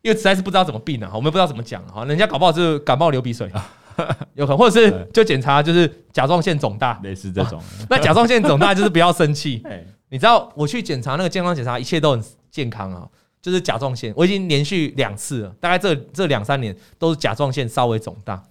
[0.00, 3.50] 因为实在是不知道怎么病啊，我们不知道怎么讲哈，人家搞不好是感冒流鼻水，
[4.32, 7.60] 有可能，或者是就检查就是甲状腺肿大，类似这种。
[7.90, 9.62] 那甲状腺肿大就是不要生气。
[10.08, 13.06] 你知道我去检查那个健康检查，一切都很健康啊，
[13.46, 18.42] 就是甲状腺，我已经连续两次了，大概这这两三年都是甲状腺稍微肿大。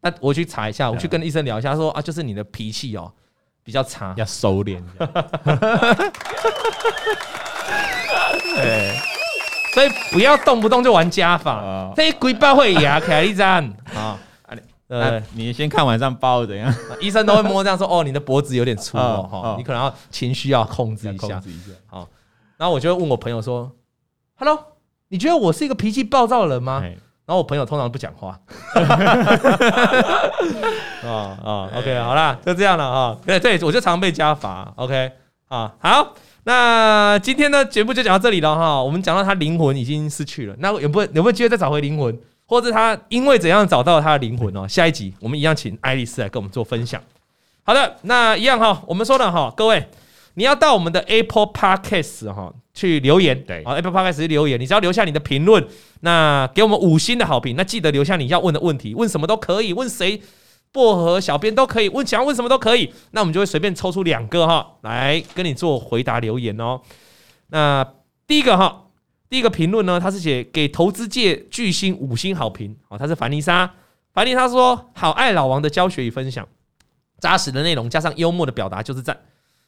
[0.00, 3.12] 那我去查一下，我去跟医生聊一下，他说啊，就是你的脾气哦
[3.62, 4.82] 比较差，要收敛。
[8.56, 8.96] 对，
[9.74, 11.92] 所以不要动不动就玩家法。
[11.94, 14.18] 这鬼包会牙凯利站啊。
[14.88, 16.74] 呃，你先看晚上包怎样？
[17.00, 21.70] 医生都会摸这样说，哦，你的脖子有点粗哦，哈，你可能要情绪要控制一下，控制一下。
[21.86, 22.08] 好，
[22.56, 23.70] 然后我就会问我朋友说
[24.36, 24.58] ，Hello，
[25.08, 26.80] 你觉得我是一个脾气暴躁的人吗？
[27.26, 28.38] 然后我朋友通常不讲话。
[31.02, 33.16] 啊 啊，OK，好啦，就这样了啊。
[33.26, 34.72] 对对，我就常被加罚。
[34.76, 35.10] OK，
[35.48, 36.14] 啊，好，
[36.44, 38.80] 那今天的节目就讲到这里了哈。
[38.80, 42.16] 我们讲到他灵魂已经失去了，那有没有有没有机会再找回灵魂？
[42.48, 44.68] 或者他因为怎样找到他的灵魂哦？
[44.68, 47.02] 下一集我们一样请爱丽丝来跟我们做分享。
[47.64, 49.88] 好的，那一样哈，我们说的哈，各位
[50.36, 55.66] 你要到我们的 Apple Podcast 哈去留言，对，Apple Podcast 留言，你只要留下你的评论，
[56.00, 60.22] 那给我们五星的好评，那记得留下你要问的问题，问什么都可以，问谁
[60.72, 66.80] 薄荷小编都可以，问想要问什么都可以，那我们就会随便抽出两个哈来跟你做回答留言哦。
[67.48, 67.86] 那
[68.26, 68.84] 第一个哈。
[69.28, 72.76] 第一个评论呢，他是写给投资界巨星五星好评。
[72.88, 73.68] 哦，他是凡妮莎，
[74.14, 76.46] 凡妮莎说好爱老王的教学与分享，
[77.18, 79.18] 扎实的内容加上幽默的表达就是赞。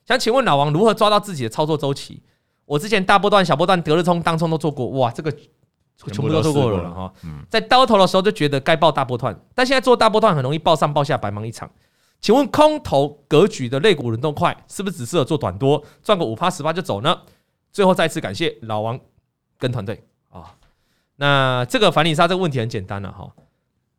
[0.09, 2.23] 想请问老王如何抓到自己的操作周期？
[2.65, 7.13] 我之前大波段、小波段、德日冲、当冲都做过，哇，这个全部都做过了哈。
[7.51, 11.71] 在刀头的时候就觉得该抱大波段，但现在做大波段很容易抱上抱下，白忙一场。
[12.21, 17.21] 请问空头格局的类股轮动快，是不是只适合做短多，赚个五趴十趴就走呢？
[17.71, 18.99] 最后再次感谢老王。
[19.61, 20.55] 跟团队啊，
[21.17, 23.29] 那这个凡妮莎这个问题很简单了哈，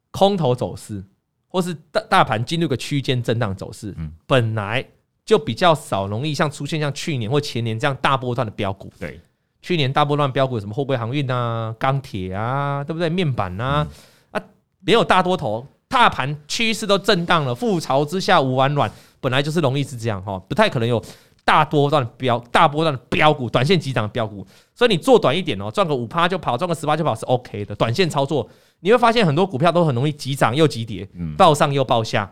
[0.09, 1.03] 空头走势
[1.49, 4.87] 或是大大盘进入个区间震荡走势，嗯，本来
[5.29, 9.19] 就比较少容易像出现像去年或前年这样大波段的标股，对，
[9.61, 13.07] 去年大波段标股有什么货柜航运啊、钢铁啊，对不对？
[13.11, 13.85] 面板啊，
[14.31, 14.41] 啊，
[14.79, 20.99] 没有大多头，大盘趋势都震荡了，覆巢之下无完卵，本来就是容易是这样哈，不太可能有。
[21.45, 27.75] 大波段的飙，大波段的标股，短线急涨的标股，所以你做短一点哦，赚个五趴就跑，赚个十趴就跑是 OK 的。
[27.75, 28.47] 短线操作，
[28.81, 32.31] 你会发现很多股票都很容易急涨又急跌，嗯，暴上又暴下。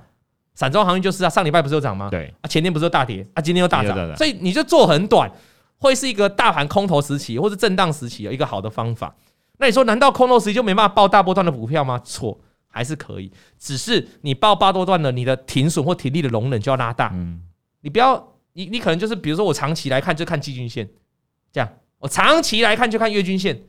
[0.57, 2.09] 散装航运就是啊，上礼拜不是有涨吗？
[2.09, 2.33] 对。
[2.41, 3.23] 啊，前天不是有大跌？
[3.35, 5.31] 啊，今天又大涨，所以你就做很短，
[5.77, 9.15] 会是一个大盘空头时期或者震荡时期的一个好的方法。
[9.59, 12.01] 那你说，难道空头时期就没办法报大波段的股票吗？
[12.03, 12.35] 错，
[12.67, 17.39] 还是可以，只是你报八波段的，你的停损或停利的容忍就要拉大，嗯，
[17.81, 18.33] 你不要。
[18.53, 20.89] 你你可能就是比如说我长期来看就看季均线，
[21.51, 23.61] 这样我长期来看就看月均线，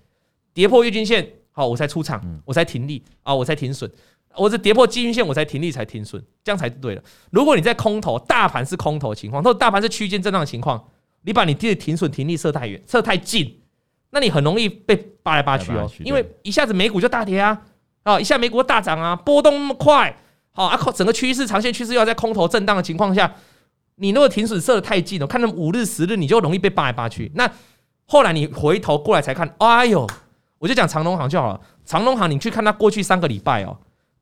[0.55, 3.91] 跌破月均线好我才出场，我才停利啊，我才停损，
[4.39, 7.03] 我是跌破基均线我才停利才停损，这样才对了。
[7.31, 10.83] 如果你在空头，大盘是空头情况，或者大盘是区间震荡的情况，
[11.23, 13.61] 你把你的停损停利设太远设太近，
[14.11, 17.61] 那你很容易被扒来扒去哦，因为一下子美股就大跌啊，
[18.05, 20.17] 啊一下美股大涨啊，波动那么快，
[20.53, 23.35] 好啊，整个趋势长线趋势要在空头震荡的情况下。
[24.01, 27.33] 你如果停损设的太近了，看那五日十日，你就容易被扒来扒去。
[27.35, 27.51] 那
[28.07, 30.07] 后来你回头过来才看，哎呦，
[30.61, 31.61] 我就讲长隆行就好了。
[31.85, 33.77] 长隆行，你去看它过去三个礼拜哦，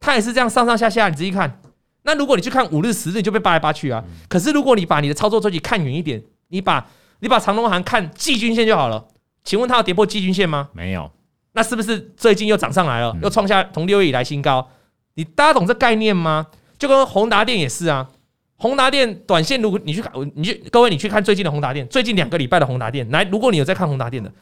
[0.07, 1.61] 它也是这样上上下下，你仔细看。
[2.04, 4.04] 那如果你去看五日十日，你就被扒来扒去啊。
[4.28, 6.86] 可是如果你把你的操作周期看远一点，你把
[7.18, 9.04] 你把长龙行看季均线就好了。
[9.42, 10.68] 请问它要跌破季均线吗？
[10.72, 11.11] 没有。
[11.54, 14.70] 那是不是最近又涨上来了，又创下从六月以来新高？
[15.14, 16.46] 你大家懂这概念吗？
[16.78, 18.09] 就跟宏达电也是啊。
[18.54, 24.32] 宏达电短线，如果你去看，你去各位，你去看最近的宏达电，最近两个礼拜的宏达电，来，如果你有在看宏达电的，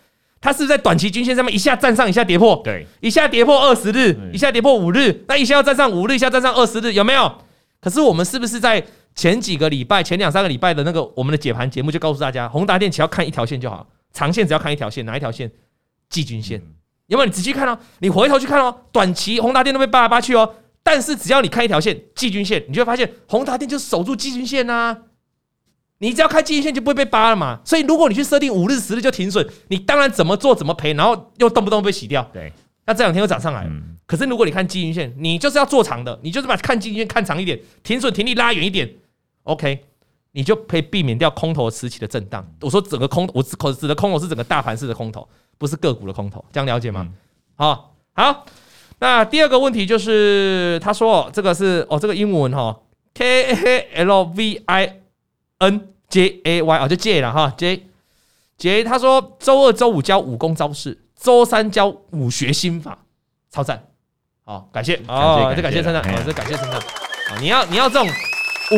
[0.44, 7.34] 它是不是在短期均线上面一下站上，一下跌破，对，一下跌破二十日，一下跌破五日，那一下要站上五日，一下站上二十日，有没有？
[7.80, 8.84] 可是我们是不是在
[9.14, 15.50] 前几个礼拜、前两三个礼拜的那个我们的解盘节目就告诉大家，宏达电只要看一条线就好，长线只要看一条线，哪一条线？
[16.10, 16.60] 季均线，
[17.06, 17.24] 有没有？
[17.24, 20.56] 你仔细看哦，你回头去看哦，短期宏达电都被扒来扒去哦。
[20.82, 24.98] 但是只要你看一条线，季均线，你就会发现宏达电就守住季均线呐、啊。
[26.04, 27.58] 你只要开季均线就不会被扒了嘛。
[27.64, 32.28] 所以如果你去设定五日、十日就停损，你当然怎么做怎么赔，然后又动不动被洗掉。
[32.32, 32.52] 对，
[32.86, 33.70] 那这两天又涨上来了。
[34.06, 38.88] 可是如果你看季均线，你就是要做长的，你就是把看季均线看长一点，停损停利拉远一点
[39.44, 39.82] ，OK，
[40.32, 42.46] 你就可以避免掉空头时期的震荡。
[42.60, 45.26] 我说整个空，我指指的空头是整个大盘式的空头，
[45.56, 47.08] 不是个股的空头，这样了解吗？
[47.54, 48.44] 好，好。
[49.00, 52.78] 那第二个问题就是，他说这个是哦，这个英文哈
[53.14, 55.00] ，K A L V I
[55.58, 57.86] N J A Y 啊，就 J 了哈，J
[58.56, 62.96] J 他说周二周五教武功招式，周三教武学心法，
[63.50, 63.88] 超赞
[64.44, 66.78] 好，感谢哦，这感谢称赞，哦，这感谢称赞。
[66.78, 68.08] 啊，你要你要这种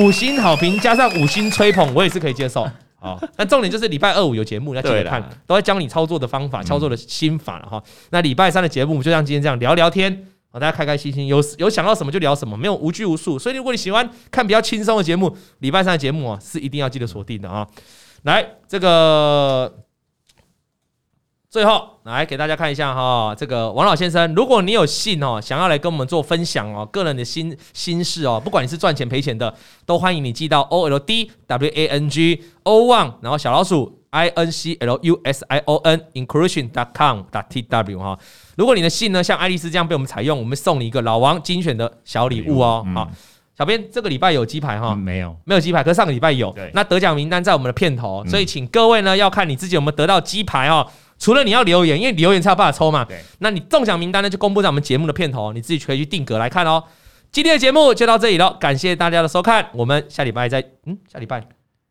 [0.01, 2.67] 五星好评加上五星吹捧，我也是可以接受。
[2.99, 7.85] 好，那重点就是礼拜二五有节目，要记得看，都会教你操作的方法、操作的心法了哈。
[8.09, 10.27] 那礼拜三的节目就像今天这样聊聊天，
[10.59, 13.39] 大家开开心心，有有想到什么就聊什么，没有无拘无束。
[13.39, 17.67] 所以如果你喜欢看比较轻松的节目，礼拜三的节目啊是一定要记得锁定的啊。
[18.23, 19.83] 来，这个。
[21.49, 29.55] 最后来给大家看一下哈，这个王老先生，如果你有信哦，想要来跟我们做分享哦，个人的心心事哦，不管你是赚钱赔钱的，
[29.87, 35.45] 都欢迎你寄到 o l d w a n g o one，然后小老鼠 i n c l u s
[35.49, 38.19] i o n inclusion dot com dot t w 哈。
[38.57, 42.87] 如果你的信呢像爱丽丝这样被我们采用，我们送你一个老王精选的小礼物哦。
[42.95, 43.11] 好，
[43.57, 44.95] 小编这个礼拜有鸡排哈？
[44.95, 46.55] 没有，没有鸡排，可是上个礼拜有。
[46.73, 50.87] 那得奖名单在我们的片头，所以请各位呢要看你自己有没有得到鸡排哦。
[51.19, 53.05] 除了你要留言，因为留言才有办法抽嘛。
[53.05, 56.85] 对，那你中奖名单呢就公布在我们节目的片头，你自己可以去定格来看哦。
[57.33, 61.56] 今天的节目就到这里了，感谢大家的收看，我们下礼拜再嗯，下礼拜